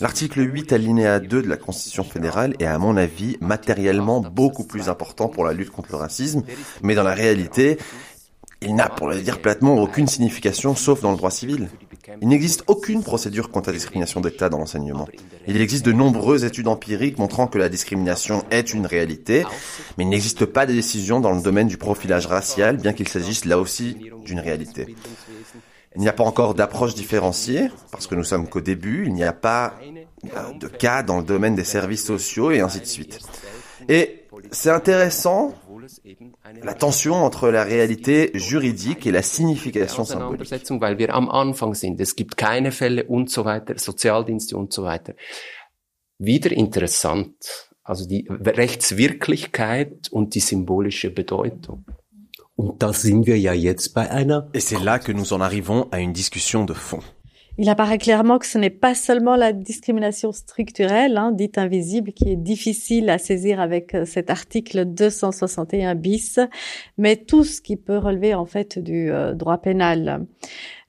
[0.00, 4.88] L'article 8 alinéa 2 de la Constitution fédérale est à mon avis matériellement beaucoup plus
[4.88, 6.42] important pour la lutte contre le racisme,
[6.82, 7.78] mais dans la réalité,
[8.64, 11.68] il n'a, pour le dire platement, aucune signification sauf dans le droit civil.
[12.20, 15.08] Il n'existe aucune procédure contre la discrimination d'État dans l'enseignement.
[15.46, 19.44] Il existe de nombreuses études empiriques montrant que la discrimination est une réalité,
[19.96, 23.44] mais il n'existe pas de décision dans le domaine du profilage racial, bien qu'il s'agisse
[23.44, 24.94] là aussi d'une réalité.
[25.96, 29.24] Il n'y a pas encore d'approche différenciée, parce que nous sommes qu'au début, il n'y
[29.24, 29.74] a pas
[30.58, 33.20] de cas dans le domaine des services sociaux et ainsi de suite.
[33.88, 35.54] Et c'est intéressant
[36.62, 40.50] la tension entre la réalité juridique et la signification symbolique.
[40.80, 42.00] weil wir am Anfang sind.
[42.00, 45.14] Es gibt keine Fälle und so weiter, Sozialdienste und so weiter.
[46.18, 47.70] Wieder interessant.
[47.82, 51.84] Also die Rechtswirklichkeit und die symbolische Bedeutung.
[52.56, 54.48] Und da sind wir ja jetzt bei einer.
[54.52, 57.02] Et c'est là que nous en arrivons à une discussion de fond.
[57.56, 62.28] Il apparaît clairement que ce n'est pas seulement la discrimination structurelle, hein, dite invisible, qui
[62.28, 66.40] est difficile à saisir avec euh, cet article 261 bis,
[66.98, 70.26] mais tout ce qui peut relever en fait du euh, droit pénal.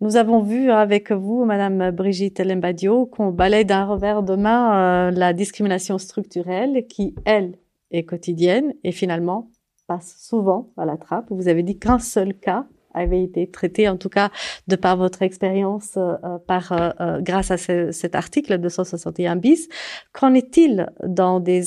[0.01, 5.11] Nous avons vu avec vous, Madame Brigitte Lembadio, qu'on balaye d'un revers de main euh,
[5.11, 7.59] la discrimination structurelle qui, elle,
[7.91, 9.51] est quotidienne et finalement
[9.85, 11.27] passe souvent à la trappe.
[11.29, 12.65] Vous avez dit qu'un seul cas
[12.95, 14.31] avait été traité, en tout cas
[14.67, 19.67] de par votre expérience, euh, euh, par euh, grâce à ce, cet article 261 bis.
[20.13, 21.65] Qu'en est-il dans des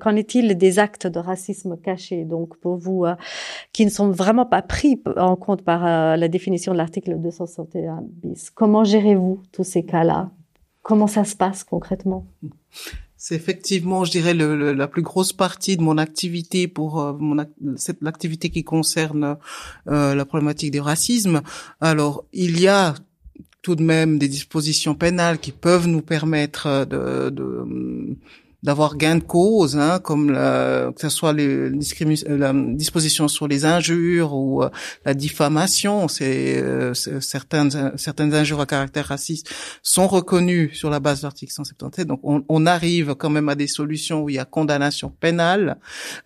[0.00, 2.24] qu'en est-il des actes de racisme cachés?
[2.24, 3.04] Donc pour vous,
[3.72, 5.84] qui ne sont vraiment pas pris en compte par
[6.16, 10.30] la définition de l'article 261 bis, comment gérez-vous tous ces cas-là?
[10.82, 12.24] Comment ça se passe concrètement?
[13.22, 17.36] C'est effectivement, je dirais, le, la plus grosse partie de mon activité pour euh, mon
[18.00, 19.36] l'activité qui concerne
[19.88, 21.42] euh, la problématique du racisme.
[21.82, 22.94] Alors, il y a
[23.60, 28.16] tout de même des dispositions pénales qui peuvent nous permettre de, de
[28.62, 33.64] d'avoir gain de cause, hein, comme la, que ce soit les, la disposition sur les
[33.64, 34.70] injures ou euh,
[35.04, 36.08] la diffamation.
[36.08, 39.50] C'est euh, certaines certaines injures à caractère raciste
[39.82, 42.06] sont reconnues sur la base de l'article 177.
[42.06, 45.78] Donc on, on, arrive quand même à des solutions où il y a condamnation pénale,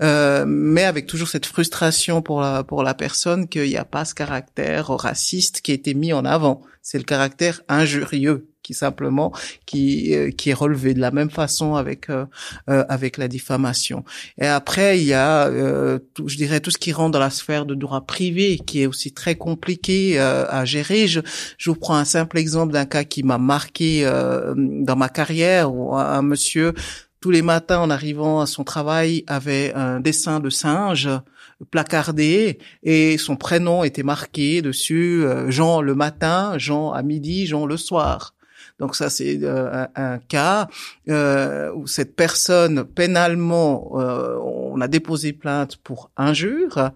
[0.02, 4.04] euh, mais avec toujours cette frustration pour la pour la personne qu'il n'y a pas
[4.04, 6.62] ce caractère raciste qui a été mis en avant.
[6.82, 9.32] C'est le caractère injurieux qui simplement
[9.66, 12.24] qui euh, qui est relevé de la même façon avec euh,
[12.68, 14.04] euh, avec la diffamation.
[14.38, 15.50] Et après il y a
[16.14, 18.86] tout, je dirais tout ce qui rentre dans la sphère de droit privé qui est
[18.86, 21.06] aussi très compliqué à gérer.
[21.06, 21.20] Je,
[21.58, 24.04] je vous prends un simple exemple d'un cas qui m'a marqué
[24.56, 26.72] dans ma carrière où un, monsieur
[27.20, 31.10] tous les matins en arrivant à son travail avait un dessin de singe
[31.70, 37.76] placardé et son prénom était marqué dessus Jean le matin, Jean à midi, Jean le
[37.76, 38.34] soir.
[38.80, 40.66] Donc ça, c'est euh, un, cas
[41.08, 46.90] euh, où cette personne, pénalement, euh, on a déposé plainte pour injure,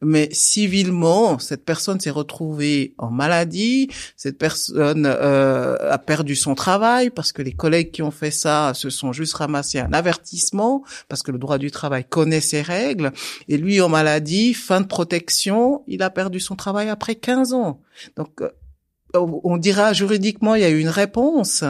[0.00, 7.32] mais civilement, cette personne s'est retrouvée en maladie, cette personne a perdu son travail parce
[7.32, 11.32] que les collègues qui ont fait ça se sont juste ramassés un avertissement parce que
[11.32, 13.12] le droit du travail connaît ses règles,
[13.48, 17.80] et lui en maladie, fin de protection, il a perdu son travail après 15 ans.
[18.16, 18.40] Donc
[19.14, 21.64] on dira juridiquement il y a eu une réponse,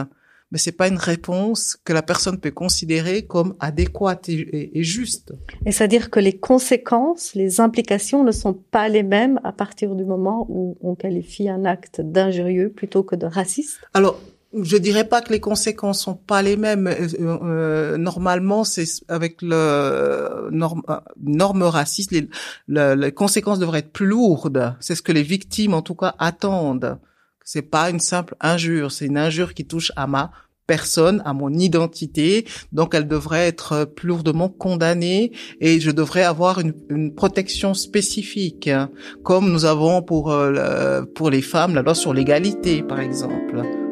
[0.51, 5.33] mais c'est pas une réponse que la personne peut considérer comme adéquate et, juste.
[5.65, 10.05] Et c'est-à-dire que les conséquences, les implications ne sont pas les mêmes à partir du
[10.05, 13.81] moment où on qualifie un acte d'injurieux plutôt que de raciste?
[13.93, 14.19] Alors,
[14.53, 16.87] je dirais pas que les conséquences sont pas les mêmes.
[16.87, 22.29] Euh, euh, normalement, c'est avec le norme, euh, norme raciste, les,
[22.67, 24.75] les conséquences devraient être plus lourdes.
[24.79, 26.97] C'est ce que les victimes, en tout cas, attendent.
[27.45, 30.31] C'est pas une simple injure, c'est une injure qui touche à ma
[30.67, 35.31] personne, à mon identité, donc elle devrait être plus lourdement condamnée
[35.61, 38.89] et je devrais avoir une, une protection spécifique, hein,
[39.23, 43.84] comme nous avons pour, euh, pour les femmes la loi sur l'égalité, par exemple.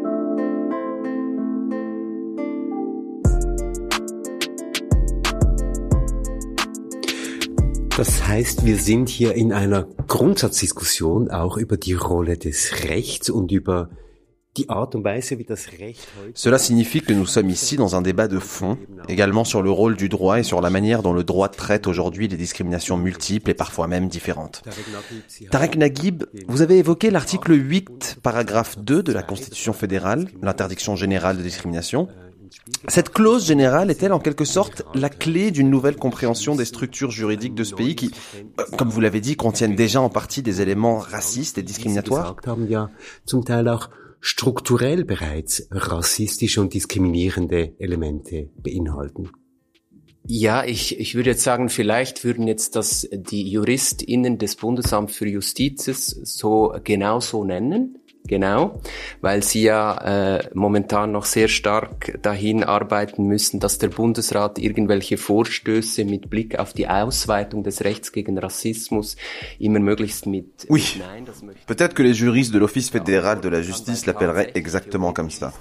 [16.33, 18.79] Cela signifie que nous sommes ici dans un débat de fond,
[19.09, 22.27] également sur le rôle du droit et sur la manière dont le droit traite aujourd'hui
[22.27, 24.63] les discriminations multiples et parfois même différentes.
[25.51, 31.37] Tarek Naguib, vous avez évoqué l'article 8, paragraphe 2 de la Constitution fédérale, l'interdiction générale
[31.37, 32.07] de discrimination.
[32.87, 37.55] Cette clause générale est-elle en quelque sorte la clé d'une nouvelle compréhension des structures juridiques
[37.55, 38.11] de ce pays qui,
[38.59, 42.35] euh, comme vous l'avez dit, contiennent déjà en partie des éléments racistes et discriminatoires
[44.23, 49.29] strukturell bereits rassistische und diskriminierende Elemente beinhalten.
[50.25, 55.27] Ja, ich, ich würde jetzt sagen, vielleicht würden jetzt das die JuristInnen des Bundesamts für
[55.27, 55.85] Justiz
[56.23, 57.97] so genau so nennen.
[58.25, 58.79] Genau,
[59.19, 65.17] weil sie ja äh, momentan noch sehr stark dahin arbeiten müssen, dass der Bundesrat irgendwelche
[65.17, 69.17] Vorstöße mit Blick auf die Ausweitung des Rechts gegen Rassismus
[69.59, 71.01] immer möglichst mit Oui.
[71.67, 75.51] Peut-être que les juristes de l'Office fédéral de la justice l'appelleraient exactement comme ça.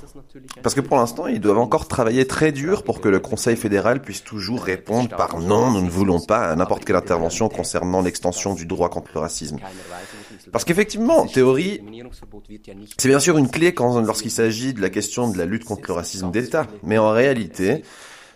[0.63, 4.01] Parce que pour l'instant, ils doivent encore travailler très dur pour que le Conseil fédéral
[4.01, 8.55] puisse toujours répondre par non, nous ne voulons pas à n'importe quelle intervention concernant l'extension
[8.55, 9.59] du droit contre le racisme.
[10.53, 11.81] Parce qu'effectivement, en théorie,
[12.97, 15.95] c'est bien sûr une clé lorsqu'il s'agit de la question de la lutte contre le
[15.95, 16.67] racisme d'État.
[16.83, 17.83] Mais en réalité,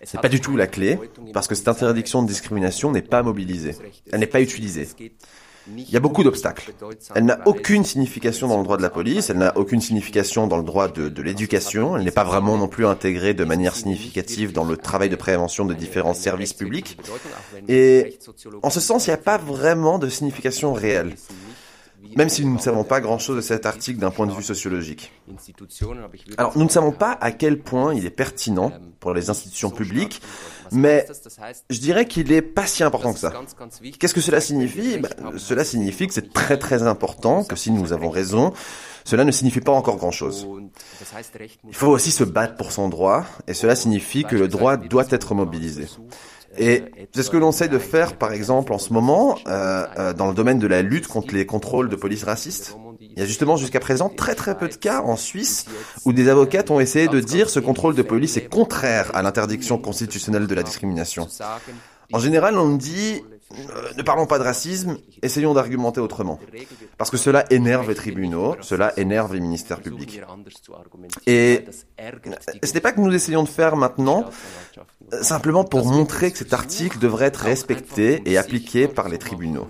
[0.03, 0.99] c'est pas du tout la clé,
[1.33, 3.77] parce que cette interdiction de discrimination n'est pas mobilisée.
[4.13, 4.89] Elle n'est pas utilisée.
[5.77, 6.73] Il y a beaucoup d'obstacles.
[7.17, 10.59] Elle n'a aucune signification dans le droit de la police, elle n'a aucune signification dans
[10.59, 14.53] le droit de, de l'éducation, elle n'est pas vraiment non plus intégrée de manière significative
[14.53, 16.97] dans le travail de prévention de différents services publics.
[17.69, 18.17] Et
[18.63, 21.15] en ce sens, il n'y a pas vraiment de signification réelle
[22.17, 25.13] même si nous ne savons pas grand-chose de cet article d'un point de vue sociologique.
[26.39, 30.23] Alors, nous ne savons pas à quel point il est pertinent pour les institutions publiques,
[30.73, 31.07] mais
[31.71, 33.33] je dirais qu'il n'est pas si important que ça.
[33.99, 34.99] Qu'est-ce que cela signifie?
[34.99, 38.53] Ben, Cela signifie que c'est très très important, que si nous avons raison,
[39.05, 40.47] cela ne signifie pas encore grand-chose.
[41.69, 45.07] Il faut aussi se battre pour son droit, et cela signifie que le droit doit
[45.11, 45.87] être mobilisé.
[46.59, 50.13] Et c'est ce que l'on essaie de faire, par exemple, en ce moment, euh, euh,
[50.13, 52.77] dans le domaine de la lutte contre les contrôles de police racistes.
[53.01, 55.67] Il y a justement jusqu'à présent très très peu de cas en Suisse
[56.05, 59.79] où des avocates ont essayé de dire ce contrôle de police est contraire à l'interdiction
[59.79, 61.29] constitutionnelle de la discrimination.
[62.13, 66.41] En général, on dit euh, ne parlons pas de racisme, essayons d'argumenter autrement.
[66.99, 70.21] Parce que cela énerve les tribunaux, cela énerve les ministères publics.
[71.27, 71.65] Et
[72.63, 74.25] ce n'est pas que nous essayons de faire maintenant,
[75.23, 79.69] simplement pour montrer que cet article devrait être respecté et appliqué par les tribunaux.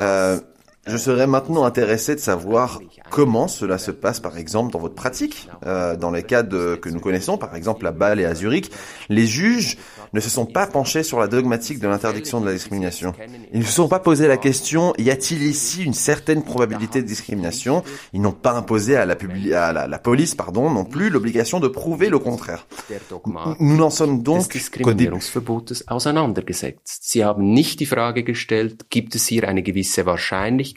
[0.00, 0.40] Euh,
[0.86, 5.48] je serais maintenant intéressé de savoir comment cela se passe, par exemple, dans votre pratique.
[5.66, 8.70] Euh, dans les cas de, que nous connaissons, par exemple à Bâle et à Zurich,
[9.08, 9.78] les juges
[10.12, 13.12] ne se sont pas penchés sur la dogmatique de l'interdiction de la discrimination.
[13.52, 17.06] Ils ne se sont pas posé la question y a-t-il ici une certaine probabilité de
[17.06, 17.82] discrimination?
[18.12, 19.16] Ils n'ont pas imposé à la,
[19.54, 22.66] à la, la, police, pardon, non plus l'obligation de prouver le contraire.
[23.60, 24.48] Nous n'en sommes donc
[24.82, 25.20] qu'au début.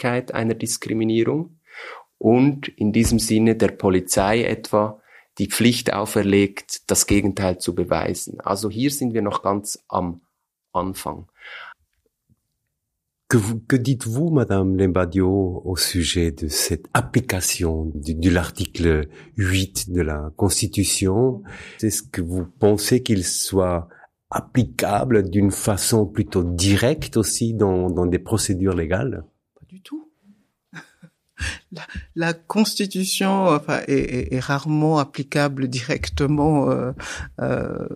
[0.05, 1.59] Einer Diskriminierung
[2.17, 5.01] und in diesem Sinne der Polizei etwa
[5.37, 8.39] die Pflicht auferlegt, das Gegenteil zu beweisen.
[8.41, 10.21] Also hier sind wir noch ganz am
[10.73, 11.27] Anfang.
[13.29, 19.07] Que, que dites-vous, Madame Lembadio, au sujet de cette application de, de l'article
[19.37, 21.43] 8 de la Constitution
[21.81, 23.87] Est-ce que vous pensez qu'il soit
[24.31, 29.23] applicable d'une façon plutôt directe aussi dans, dans des procédures légales
[29.69, 30.11] du tout
[31.71, 31.81] la,
[32.15, 36.91] la, Constitution enfin, est, est, rarement applicable directement euh,
[37.39, 37.87] euh,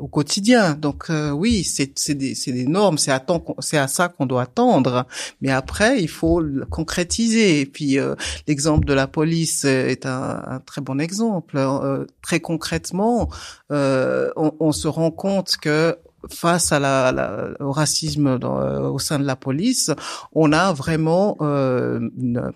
[0.00, 0.74] au quotidien.
[0.74, 3.24] Donc euh, oui, c'est des, des, normes, c'est à,
[3.72, 5.06] à, ça qu'on doit attendre.
[5.40, 7.60] Mais après, il faut le concrétiser.
[7.60, 8.14] Et puis euh,
[8.46, 11.56] l'exemple de la police est un, un très bon exemple.
[11.58, 13.28] Euh, très concrètement,
[13.70, 15.96] on, on, se rend compte que
[16.30, 19.90] face à la, la, au racisme dans, euh, au sein de la police,
[20.32, 22.52] on a vraiment euh, une,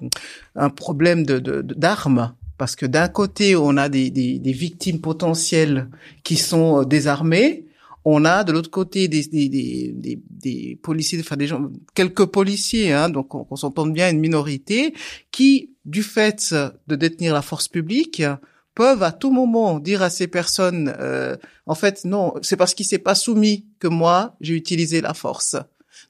[0.55, 2.35] un problème de d'armes.
[2.59, 5.89] parce que d'un côté, on a des, des, des, victimes potentielles
[6.25, 7.67] qui sont euh, désarmées,
[8.05, 13.09] on a de l'autre côté des, des, des, policiers, enfin des gens, quelques policiers, hein,
[13.09, 14.95] donc on, on s'entend bien une minorité,
[15.33, 16.55] qui, du fait
[16.87, 18.23] de détenir la force publique,
[18.77, 21.35] peuvent à tout moment dire à ces personnes, euh,
[21.65, 25.57] en fait, non, c'est parce qu'il s'est pas soumis que moi, j'ai utilisé la force.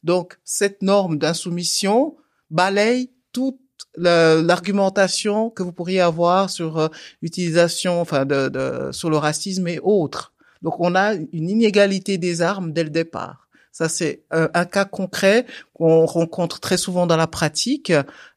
[0.02, 2.16] Donc, cette norme d'insoumission
[2.50, 3.60] balaye toute
[3.96, 6.88] l'argumentation que vous pourriez avoir sur euh,
[7.22, 10.34] l'utilisation, enfin, de, de, sur le racisme et autres.
[10.60, 13.46] Donc, on a une inégalité des armes dès le départ.
[13.70, 17.92] Ça, c'est euh, un cas concret qu'on rencontre très souvent dans la pratique.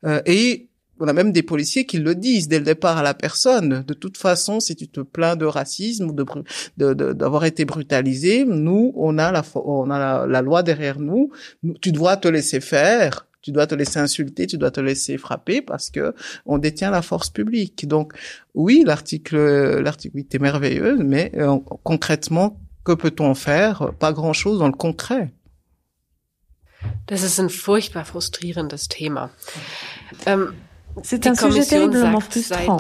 [0.06, 0.69] Euh, et
[1.00, 3.84] on a même des policiers qui le disent dès le départ à la personne.
[3.88, 6.26] De toute façon, si tu te plains de racisme ou de
[7.14, 11.32] d'avoir été brutalisé, nous, on a la on a la, loi derrière nous.
[11.82, 13.26] Tu dois te laisser faire.
[13.42, 16.14] Tu dois te laisser insulter, tu dois te laisser frapper parce que
[16.46, 17.88] on détient la force publique.
[17.88, 18.14] Donc
[18.54, 23.94] oui, l'article l'article 8 est merveilleux, mais euh, concrètement, que peut-on faire?
[23.98, 25.32] Pas grand-chose dans le concret.
[27.08, 29.32] Das ist ein furchtbar frustrierendes Thema.
[30.26, 30.54] Ähm,
[31.04, 32.78] C'est un sujet terriblement frustrant.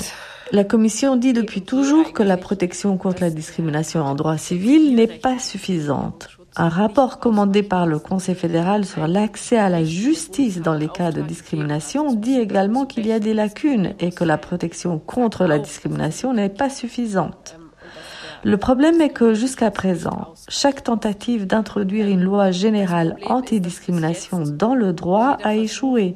[0.51, 5.07] La Commission dit depuis toujours que la protection contre la discrimination en droit civil n'est
[5.07, 6.29] pas suffisante.
[6.55, 11.11] Un rapport commandé par le Conseil fédéral sur l'accès à la justice dans les cas
[11.11, 15.59] de discrimination dit également qu'il y a des lacunes et que la protection contre la
[15.59, 17.59] discrimination n'est pas suffisante.
[18.43, 24.93] Le problème est que jusqu'à présent, chaque tentative d'introduire une loi générale anti-discrimination dans le
[24.93, 26.15] droit a échoué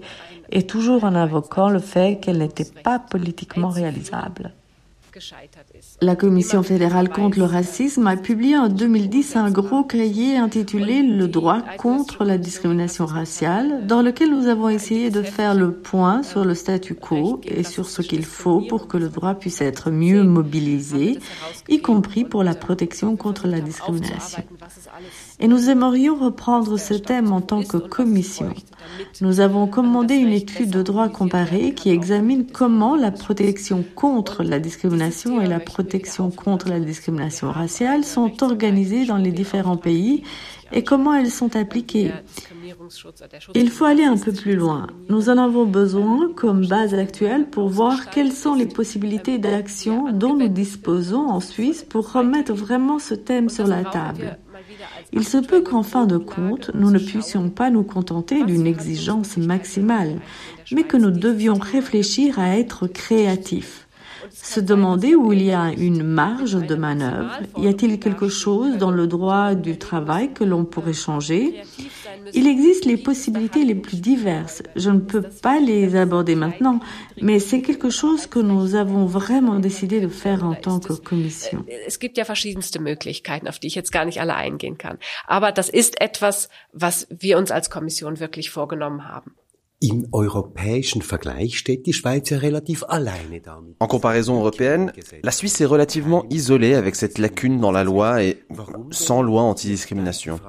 [0.54, 4.54] et toujours en invoquant le fait qu'elle n'était pas politiquement réalisable.
[6.04, 11.30] La Commission fédérale contre le racisme a publié en 2010 un gros cahier intitulé Le
[11.30, 16.44] droit contre la discrimination raciale, dans lequel nous avons essayé de faire le point sur
[16.44, 20.24] le statu quo et sur ce qu'il faut pour que le droit puisse être mieux
[20.24, 21.20] mobilisé,
[21.70, 24.44] y compris pour la protection contre la discrimination.
[25.40, 28.50] Et nous aimerions reprendre ce thème en tant que commission.
[29.22, 34.60] Nous avons commandé une étude de droit comparé qui examine comment la protection contre la
[34.60, 35.93] discrimination et la protection
[36.36, 40.24] contre la discrimination raciale sont organisées dans les différents pays
[40.72, 42.12] et comment elles sont appliquées.
[43.54, 44.88] Il faut aller un peu plus loin.
[45.10, 50.36] Nous en avons besoin comme base actuelle pour voir quelles sont les possibilités d'action dont
[50.36, 54.38] nous disposons en Suisse pour remettre vraiment ce thème sur la table.
[55.12, 59.38] Il se peut qu'en fin de compte, nous ne puissions pas nous contenter d'une exigence
[59.38, 60.20] maximale,
[60.72, 63.83] mais que nous devions réfléchir à être créatifs
[64.44, 67.40] se demander où il y a une marge de manœuvre.
[67.58, 71.62] Y a-t-il quelque chose dans le droit du travail que l'on pourrait changer?
[72.34, 74.62] Il existe les possibilités les plus diverses.
[74.76, 76.80] Je ne peux pas les aborder maintenant,
[77.22, 81.66] mais c'est quelque chose que nous avons vraiment décidé de faire en tant que commission.
[81.88, 84.98] Es gibt ja verschiedenste Möglichkeiten, auf die ich jetzt gar nicht alle eingehen kann.
[85.26, 89.32] Aber das ist etwas, was wir uns als Kommission wirklich vorgenommen haben.
[93.80, 98.44] En comparaison européenne, la Suisse est relativement isolée avec cette lacune dans la loi et
[98.92, 100.40] sans loi antidiscrimination.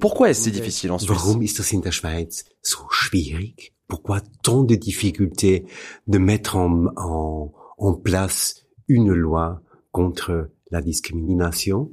[0.00, 1.10] Pourquoi est-ce si difficile en Suisse?
[1.10, 3.74] Warum ist das in der Schweiz so schwierig?
[3.88, 5.66] Pourquoi tant de difficultés
[6.06, 9.60] de mettre en, en, en place une loi
[9.90, 11.90] contre la discrimination?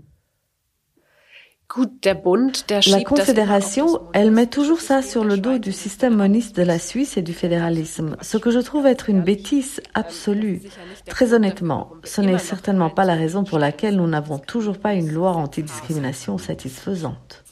[2.87, 7.15] La Confédération, elle met toujours ça sur le dos du système moniste de la Suisse
[7.15, 10.61] et du fédéralisme, ce que je trouve être une bêtise absolue.
[11.05, 15.11] Très honnêtement, ce n'est certainement pas la raison pour laquelle nous n'avons toujours pas une
[15.11, 17.43] loi antidiscrimination satisfaisante.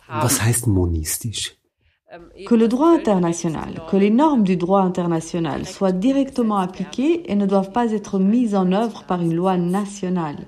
[2.48, 7.46] Que le droit international, que les normes du droit international soient directement appliquées et ne
[7.46, 10.48] doivent pas être mises en œuvre par une loi nationale.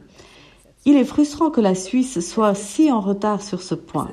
[0.86, 4.10] Il est frustrant que la Suisse soit si en retard sur ce point.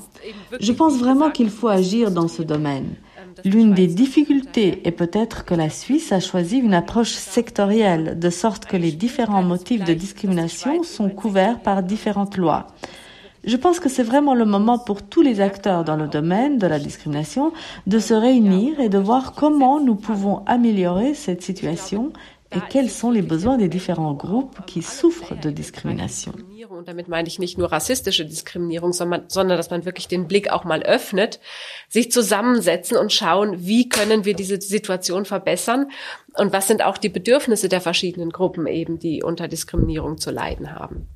[0.60, 2.96] Je pense vraiment qu'il faut agir dans ce domaine.
[3.44, 8.66] L'une des difficultés est peut-être que la Suisse a choisi une approche sectorielle, de sorte
[8.66, 12.68] que les différents motifs de discrimination sont couverts par différentes lois.
[13.44, 16.66] Je pense que c'est vraiment le moment pour tous les acteurs dans le domaine de
[16.66, 17.52] la discrimination
[17.86, 22.12] de se réunir et de voir comment nous pouvons améliorer cette situation
[22.56, 26.32] et quels sont les besoins des différents groupes qui souffrent de discrimination.
[26.68, 30.50] Und damit meine ich nicht nur rassistische Diskriminierung, sondern, sondern dass man wirklich den Blick
[30.50, 31.40] auch mal öffnet,
[31.88, 35.90] sich zusammensetzen und schauen, wie können wir diese Situation verbessern
[36.34, 40.74] und was sind auch die Bedürfnisse der verschiedenen Gruppen eben, die unter Diskriminierung zu leiden
[40.74, 41.08] haben.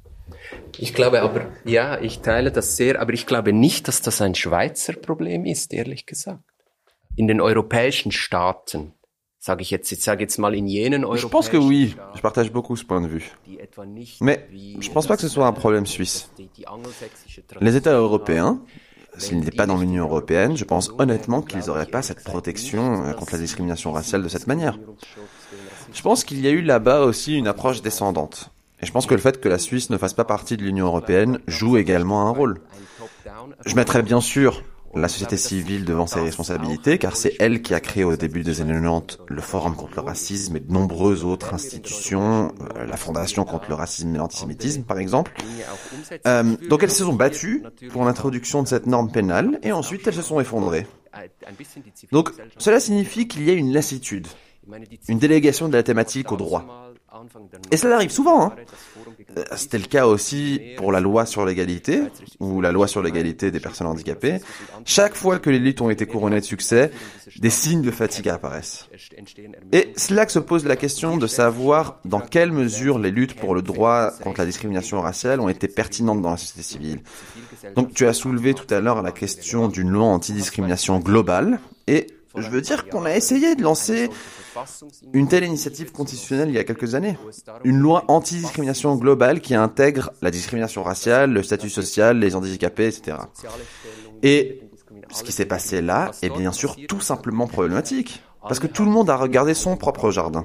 [0.78, 4.34] Ich glaube aber, ja, ich teile das sehr, aber ich glaube nicht, dass das ein
[4.34, 6.42] Schweizer Problem ist, ehrlich gesagt.
[7.16, 8.94] In den europäischen Staaten
[9.40, 13.32] Je pense que oui, je partage beaucoup ce point de vue.
[14.20, 14.46] Mais
[14.80, 16.30] je pense pas que ce soit un problème suisse.
[17.60, 18.60] Les États européens,
[19.16, 23.12] s'ils n'étaient pas dans l'Union européenne, je pense honnêtement qu'ils n'auraient pas cette protection euh,
[23.12, 24.78] contre la discrimination raciale de cette manière.
[25.92, 28.50] Je pense qu'il y a eu là-bas aussi une approche descendante.
[28.82, 30.86] Et je pense que le fait que la Suisse ne fasse pas partie de l'Union
[30.86, 32.60] européenne joue également un rôle.
[33.66, 34.62] Je mettrais bien sûr
[34.94, 38.60] la société civile devant ses responsabilités, car c'est elle qui a créé au début des
[38.60, 43.44] années 90 le Forum contre le racisme et de nombreuses autres institutions, euh, la Fondation
[43.44, 45.32] contre le racisme et l'antisémitisme par exemple.
[46.26, 47.62] Euh, donc elles se sont battues
[47.92, 50.86] pour l'introduction de cette norme pénale et ensuite elles se sont effondrées.
[52.10, 54.26] Donc cela signifie qu'il y a une lassitude.
[55.08, 56.90] une délégation de la thématique au droit.
[57.70, 58.46] Et cela arrive souvent.
[58.46, 58.52] Hein.
[59.36, 62.02] Euh, c'était le cas aussi pour la loi sur l'égalité,
[62.40, 64.38] ou la loi sur l'égalité des personnes handicapées.
[64.84, 66.90] Chaque fois que les luttes ont été couronnées de succès,
[67.38, 68.88] des signes de fatigue apparaissent.
[69.72, 73.34] Et c'est là que se pose la question de savoir dans quelle mesure les luttes
[73.34, 77.00] pour le droit contre la discrimination raciale ont été pertinentes dans la société civile.
[77.76, 82.06] Donc tu as soulevé tout à l'heure la question d'une loi antidiscrimination globale, et
[82.36, 84.08] je veux dire qu'on a essayé de lancer
[85.12, 87.16] une telle initiative constitutionnelle il y a quelques années.
[87.64, 93.18] Une loi anti-discrimination globale qui intègre la discrimination raciale, le statut social, les handicapés, etc.
[94.22, 94.60] Et
[95.12, 98.22] ce qui s'est passé là est bien sûr tout simplement problématique.
[98.42, 100.44] Parce que tout le monde a regardé son propre jardin.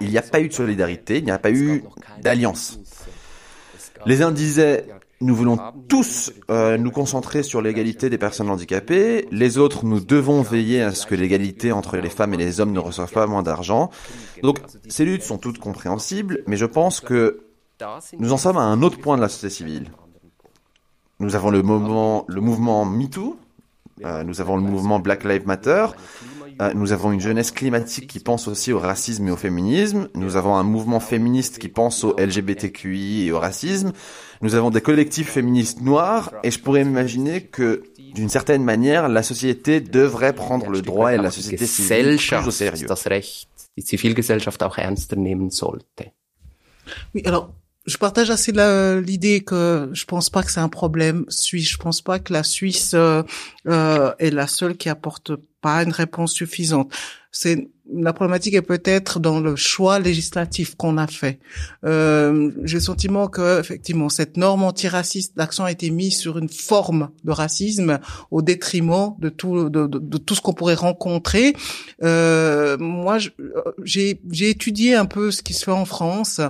[0.00, 1.82] Il n'y a pas eu de solidarité, il n'y a pas eu
[2.20, 2.78] d'alliance.
[4.04, 4.86] Les uns disaient
[5.20, 5.58] nous voulons
[5.88, 9.26] tous euh, nous concentrer sur l'égalité des personnes handicapées.
[9.30, 12.72] Les autres, nous devons veiller à ce que l'égalité entre les femmes et les hommes
[12.72, 13.90] ne reçoive pas moins d'argent.
[14.42, 14.58] Donc,
[14.88, 17.46] ces luttes sont toutes compréhensibles, mais je pense que
[18.18, 19.90] nous en sommes à un autre point de la société civile.
[21.18, 23.38] Nous avons le, moment, le mouvement MeToo,
[24.04, 25.86] euh, nous avons le mouvement Black Lives Matter,
[26.74, 30.08] nous avons une jeunesse climatique qui pense aussi au racisme et au féminisme.
[30.14, 33.92] Nous avons un mouvement féministe qui pense au LGBTQI et au racisme.
[34.42, 37.82] Nous avons des collectifs féministes noirs et je pourrais imaginer que
[38.14, 42.50] d'une certaine manière, la société devrait prendre le droit et la société civile plus au
[42.50, 42.86] sérieux.
[47.14, 47.50] Oui, alors
[47.86, 51.70] je partage assez l'idée que je pense pas que c'est un problème suisse.
[51.70, 53.22] Je pense pas que la Suisse euh,
[53.68, 56.92] euh, est la seule qui apporte pas une réponse suffisante.
[57.30, 61.38] C'est la problématique est peut-être dans le choix législatif qu'on a fait.
[61.84, 66.48] Euh, J'ai le sentiment que effectivement cette norme antiraciste, l'accent a été mis sur une
[66.48, 67.98] forme de racisme
[68.30, 69.86] au détriment de tout de,
[70.18, 71.54] tout ce qu'on pourrait rencontrer.
[72.02, 73.18] Euh, moi,
[73.84, 76.40] j'ai étudié un peu ce qui se fait en France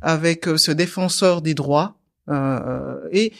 [0.00, 1.96] avec euh, ce défenseur des droits.
[2.28, 3.32] Euh, et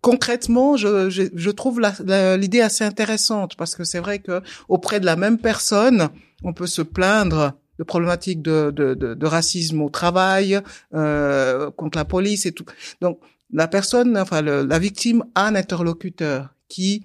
[0.00, 5.06] concrètement, je, je, je trouve l'idée assez intéressante parce que c'est vrai que auprès de
[5.06, 6.08] la même personne,
[6.42, 10.60] on peut se plaindre de problématiques de, de, de, de racisme au travail,
[10.94, 12.64] euh, contre la police et tout.
[13.00, 13.20] Donc
[13.52, 17.04] la personne, enfin la victime a un interlocuteur qui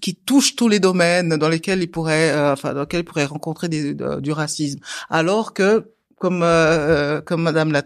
[0.00, 3.26] qui touche tous les domaines dans lesquels il pourrait, euh, enfin dans lesquels il pourrait
[3.26, 7.82] rencontrer du racisme, alors que comme euh, comme Madame l'a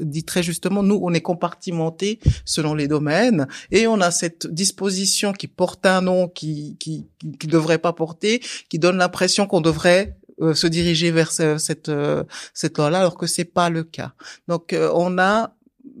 [0.00, 5.32] dit très justement, nous on est compartimenté selon les domaines et on a cette disposition
[5.32, 7.06] qui porte un nom qui qui
[7.38, 12.24] qui, devrait pas porter, qui donne l'impression qu'on devrait euh, se diriger vers cette euh,
[12.54, 14.12] cette loi-là, alors que c'est pas le cas.
[14.48, 15.54] Donc on a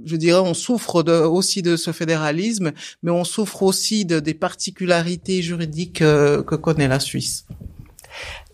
[0.04, 4.32] je dirais, on souffre de, aussi de ce fédéralisme, mais on souffre aussi de, des
[4.32, 7.46] particularités juridiques que connaît la Suisse.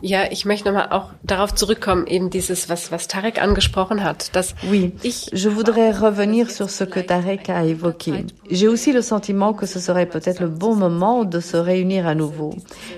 [0.01, 4.35] Ja, ich möchte nochmal auch darauf zurückkommen, eben dieses, was, was Tarek angesprochen hat.
[4.37, 8.25] Dass oui, ich je voudrais revenir sur ce que Tarek a évoqué.
[8.49, 12.15] J'ai aussi le sentiment que ce serait peut-être le bon moment de se réunir à
[12.15, 12.55] nouveau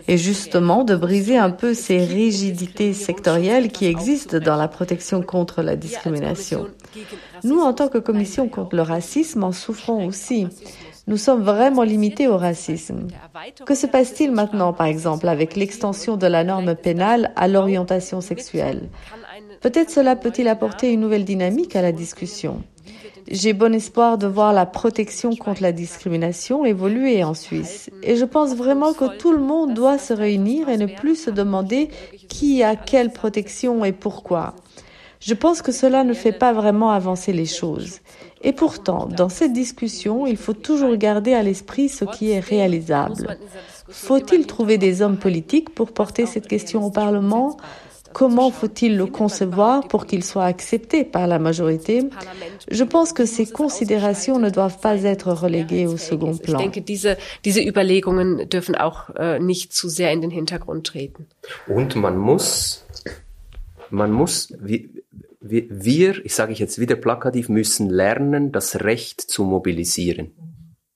[0.09, 5.63] et justement de briser un peu ces rigidités sectorielles qui existent dans la protection contre
[5.63, 6.67] la discrimination.
[7.45, 10.49] Nous, en tant que commission contre le racisme, en souffrons aussi.
[11.11, 13.09] Nous sommes vraiment limités au racisme.
[13.67, 18.89] Que se passe-t-il maintenant, par exemple, avec l'extension de la norme pénale à l'orientation sexuelle?
[19.61, 22.63] Peut-être cela peut-il apporter une nouvelle dynamique à la discussion.
[23.29, 27.91] J'ai bon espoir de voir la protection contre la discrimination évoluer en Suisse.
[28.05, 31.31] Et je pense vraiment que tout le monde doit se réunir et ne plus se
[31.31, 31.89] demander
[32.29, 34.55] qui a quelle protection et pourquoi.
[35.19, 37.99] Je pense que cela ne fait pas vraiment avancer les choses.
[38.43, 43.37] Et pourtant, dans cette discussion, il faut toujours garder à l'esprit ce qui est réalisable.
[43.89, 47.59] Faut-il trouver des hommes politiques pour porter cette question au Parlement?
[48.13, 52.09] Comment faut-il le concevoir pour qu'il soit accepté par la majorité?
[52.69, 56.59] Je pense que ces considérations ne doivent pas être reléguées au second plan.
[56.59, 61.27] Ich denke, diese, diese Überlegungen dürfen auch äh, nicht zu sehr in den Hintergrund treten.
[61.69, 62.85] Und man muss,
[63.91, 64.91] man muss, wie,
[65.41, 70.33] wir, ich sage ich jetzt wieder plakativ, müssen lernen, das Recht zu mobilisieren.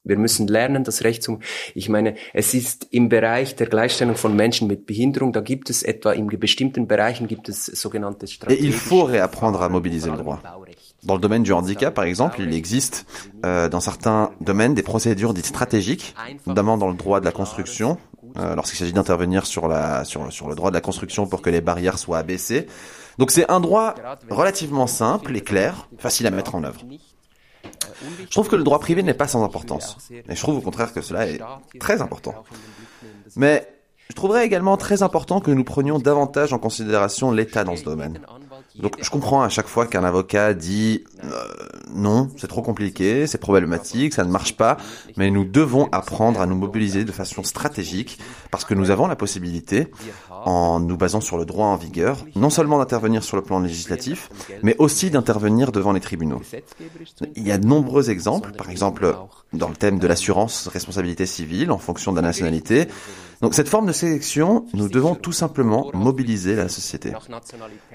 [0.06, 1.38] Wir müssen lernen, das Recht zu.
[1.74, 5.82] Ich meine, es ist im Bereich der Gleichstellung von Menschen mit Behinderung, da gibt es
[5.82, 10.42] etwa in bestimmten Bereichen gibt es sogenannte Et il faut réapprendre à mobiliser le droit.
[11.04, 13.06] Dans le domaine du handicap, par exemple, il existe
[13.46, 16.14] euh, dans certains domaines des procédures dites stratégiques,
[16.46, 17.96] notamment dans le droit de la construction,
[18.36, 21.48] euh, lorsqu'il s'agit d'intervenir sur, la, sur, sur le droit de la construction pour que
[21.48, 22.66] les barrières soient abaissées.
[23.18, 23.94] Donc c'est un droit
[24.30, 26.80] relativement simple et clair, facile à mettre en œuvre.
[28.20, 29.96] Je trouve que le droit privé n'est pas sans importance.
[30.10, 31.40] Et je trouve au contraire que cela est
[31.78, 32.34] très important.
[33.36, 33.68] Mais
[34.10, 38.20] Je trouverais également très important que nous prenions davantage en considération l'État dans ce domaine.
[38.76, 41.04] Donc je comprends à chaque fois qu'un avocat dit
[41.94, 44.76] non, c'est trop compliqué, c'est problématique, ça ne marche pas,
[45.16, 48.18] mais nous devons apprendre à nous mobiliser de façon stratégique
[48.50, 49.88] parce que nous avons la possibilité,
[50.30, 54.28] en nous basant sur le droit en vigueur, non seulement d'intervenir sur le plan législatif,
[54.62, 56.42] mais aussi d'intervenir devant les tribunaux.
[57.36, 59.14] Il y a de nombreux exemples, par exemple
[59.52, 62.88] dans le thème de l'assurance responsabilité civile en fonction de la nationalité,
[63.44, 67.12] donc cette forme de sélection, nous devons tout simplement mobiliser la société.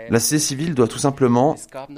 [0.09, 1.55] La société civile doit tout simplement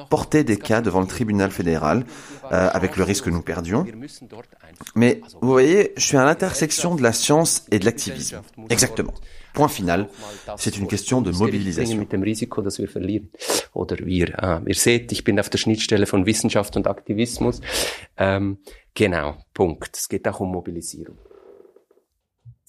[0.10, 1.20] porter des cas devant le tribunal
[1.51, 2.05] fédéral,
[2.51, 3.86] euh, avec le risque que nous perdions.
[4.95, 8.41] Mais vous voyez, je suis à l'intersection de la science et de l'activisme.
[8.69, 9.13] Exactement.
[9.53, 10.07] Point final,
[10.57, 11.97] c'est une question de mobilisation.
[12.01, 12.32] Es.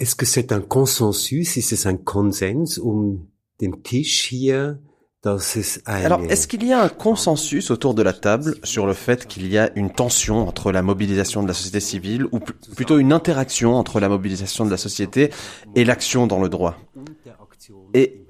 [0.00, 3.26] Est-ce que c'est un consensus, est-ce c'est un Konsens um
[3.60, 4.91] den Tisch hier, es.
[5.24, 9.46] Alors, est-ce qu'il y a un consensus autour de la table sur le fait qu'il
[9.46, 13.76] y a une tension entre la mobilisation de la société civile, ou plutôt une interaction
[13.76, 15.30] entre la mobilisation de la société
[15.76, 16.76] et l'action dans le droit?
[17.94, 18.26] Et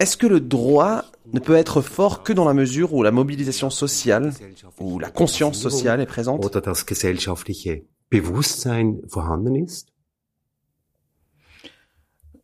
[0.00, 3.70] est-ce que le droit ne peut être fort que dans la mesure où la mobilisation
[3.70, 4.32] sociale,
[4.80, 9.90] ou la conscience sociale est présente Oder das gesellschaftliche Bewusstsein vorhanden ist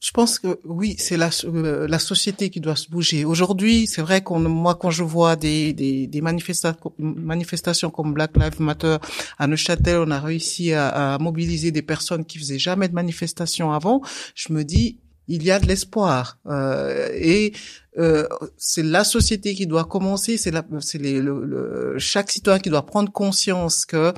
[0.00, 3.24] Je pense que oui, c'est la, euh, la société qui doit se bouger.
[3.24, 8.36] Aujourd'hui, c'est vrai qu'on, moi, quand je vois des, des, des manifestations, manifestations comme Black
[8.36, 8.98] Lives Matter
[9.38, 13.72] à Neuchâtel, on a réussi à, à mobiliser des personnes qui faisaient jamais de manifestation
[13.72, 14.02] avant.
[14.34, 17.52] Je me dis, il y a de l'espoir euh, et
[17.98, 18.26] euh,
[18.56, 23.84] c'est la société qui doit commencer, c'est le, le, chaque citoyen qui doit prendre conscience
[23.86, 24.12] que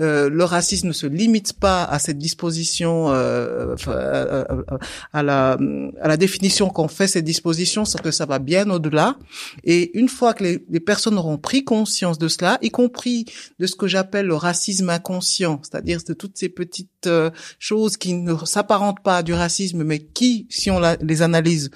[0.00, 5.58] euh, le racisme ne se limite pas à cette disposition, euh, à, à, la,
[6.00, 9.16] à la définition qu'on fait cette disposition, c'est que ça va bien au-delà.
[9.64, 13.26] Et une fois que les, les, personnes auront pris conscience de cela, y compris
[13.58, 18.14] de ce que j'appelle le racisme inconscient, c'est-à-dire de toutes ces petites euh, choses qui
[18.14, 21.70] ne s'apparentent pas du racisme, mais qui, si on les analyse,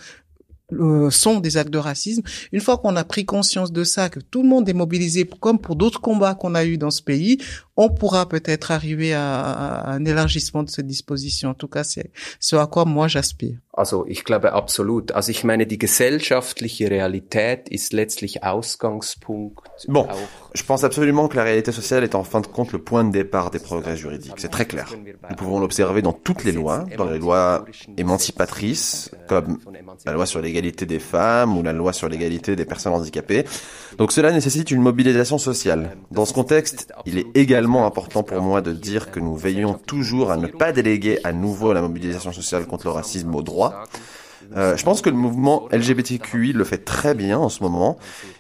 [0.73, 2.23] euh, sont des actes de racisme.
[2.53, 5.59] Une fois qu'on a pris conscience de ça, que tout le monde est mobilisé, comme
[5.59, 7.39] pour d'autres combats qu'on a eu dans ce pays,
[7.77, 11.51] on pourra peut-être arriver à, à, un élargissement de cette disposition.
[11.51, 12.11] En tout cas, c'est
[12.41, 13.57] ce à quoi moi j'aspire.
[13.73, 15.13] Also ich glaube absolut.
[15.13, 19.63] Also ich meine, die gesellschaftliche Realität ist letztlich Ausgangspunkt.
[19.87, 20.09] Bon,
[20.53, 23.13] je pense absolument que la réalité sociale est en fin de compte le point de
[23.13, 24.35] départ des progrès juridiques.
[24.39, 24.93] C'est très clair.
[25.31, 27.67] Nous pouvons l'observer dans toutes les lois, dans les lois
[27.97, 29.61] émancipatrices, comme
[30.05, 33.45] la loi sur l'égalité des femmes ou la loi sur l'égalité des personnes handicapées.
[33.97, 35.97] Donc cela nécessite une mobilisation sociale.
[36.11, 40.31] Dans ce contexte, il est également important pour moi de dire que nous veillons toujours
[40.31, 43.85] à ne pas déléguer à nouveau la mobilisation sociale contre le racisme au droit
[44.57, 47.99] euh, je pense que le mouvement LGBTQI le fait très bien en ce moment.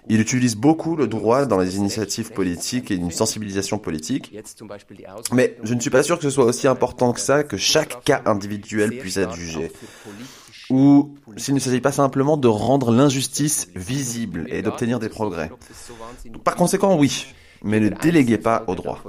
[0.09, 4.35] Il utilise beaucoup le droit dans les initiatives politiques et une sensibilisation politique.
[5.33, 8.03] Mais je ne suis pas sûr que ce soit aussi important que ça, que chaque
[8.05, 9.71] cas individuel puisse être jugé.
[10.71, 15.51] Ou s'il ne s'agit pas simplement de rendre l'injustice visible et d'obtenir des progrès.
[16.45, 17.27] Par conséquent, oui,
[17.63, 19.03] mais ne déléguez pas au droit.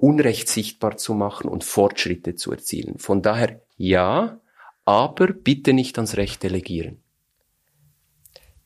[0.00, 2.98] Unrecht sichtbar zu machen und Fortschritte zu erzielen.
[2.98, 4.40] Von daher ja,
[4.86, 7.02] aber bitte nicht ans Recht delegieren.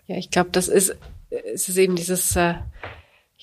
[0.07, 0.97] Ja, ich glaube, das ist,
[1.31, 2.55] es ist eben dieses, äh,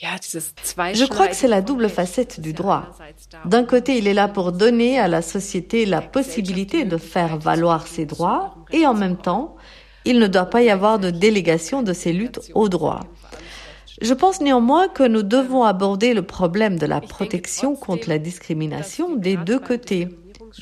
[0.02, 2.98] Je crois que c'est la double facette du droit.
[3.46, 7.88] D'un côté, il est là pour donner à la société la possibilité de faire valoir
[7.88, 9.56] ses droits et en même temps,
[10.04, 13.02] il ne doit pas y avoir de délégation de ces luttes au droit.
[14.02, 19.16] Je pense néanmoins que nous devons aborder le problème de la protection contre la discrimination
[19.16, 20.10] des deux côtés.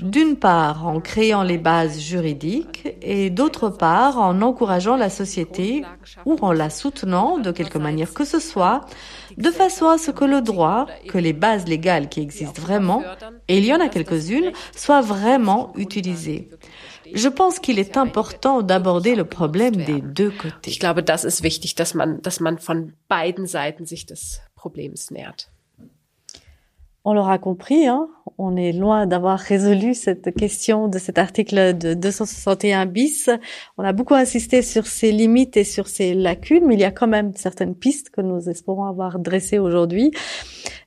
[0.02, 5.84] D'une part en créant les bases juridiques et d'autre part en encourageant la société
[6.26, 8.82] ou en la soutenant de quelque manière que ce soit,
[9.38, 13.04] de façon à ce que le droit, que les bases légales qui existent vraiment,
[13.48, 16.50] et il y en a quelques-unes, soient vraiment utilisées.
[17.14, 20.72] Je pense qu'il est important d'aborder le problème des deux côtés.
[20.72, 25.12] Ich glaube, das ist wichtig, dass man, dass man von beiden Seiten sich des Problems.
[27.06, 31.96] On l'aura compris, hein, on est loin d'avoir résolu cette question de cet article de
[31.96, 33.30] 261 bis.
[33.78, 36.92] On a beaucoup insisté sur ses limites et sur ses lacunes, mais il y a
[36.92, 40.12] quand même certaines pistes que nous espérons avoir dressées aujourd'hui.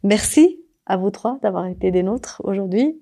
[0.04, 2.98] Merci à vous trois d'avoir été des nôtres aujourd'hui.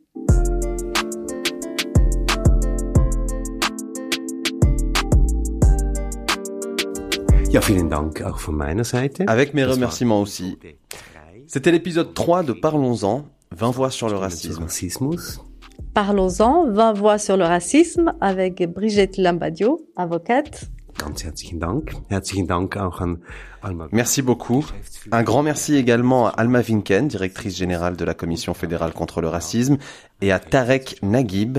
[9.29, 10.59] Avec mes remerciements aussi.
[11.55, 13.27] C'était l'épisode 3 de Parlons-en.
[13.57, 14.67] 20 voix sur le racisme.
[15.95, 20.65] Parlons-en, 20 voix sur le racisme avec Brigitte Lambadio, avocate.
[23.93, 24.67] Merci beaucoup.
[25.13, 29.29] Un grand merci également à Alma Vinken, directrice générale de la Commission fédérale contre le
[29.29, 29.79] racisme,
[30.23, 31.59] et à Tarek Naguib,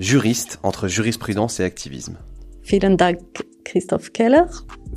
[0.00, 2.16] juriste entre jurisprudence et activisme.
[2.62, 3.18] Vielen Dank,
[3.62, 4.44] Christoph Keller.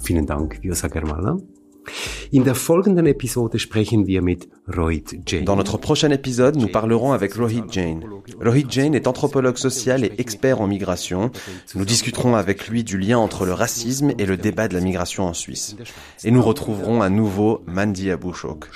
[0.05, 1.35] Vielen Dank, Germala.
[2.31, 5.43] In der folgenden Episode sprechen wir mit Rohit Jain.
[5.43, 7.99] Dans notre prochain épisode, nous parlerons avec Rohit Jain.
[8.39, 11.31] Rohit Jain est anthropologue social et expert en migration.
[11.75, 15.25] Nous discuterons avec lui du lien entre le racisme et le débat de la migration
[15.25, 15.75] en Suisse.
[16.23, 18.69] Et nous retrouverons à nouveau Mandy Abouchok.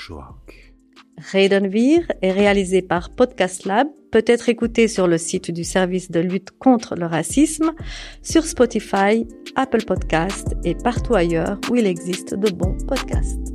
[1.32, 6.12] Reden Wir est réalisé par Podcast Lab, peut être écouté sur le site du service
[6.12, 7.72] de lutte contre le racisme,
[8.22, 13.54] sur Spotify, Apple Podcast et partout ailleurs où il existe de bons podcasts.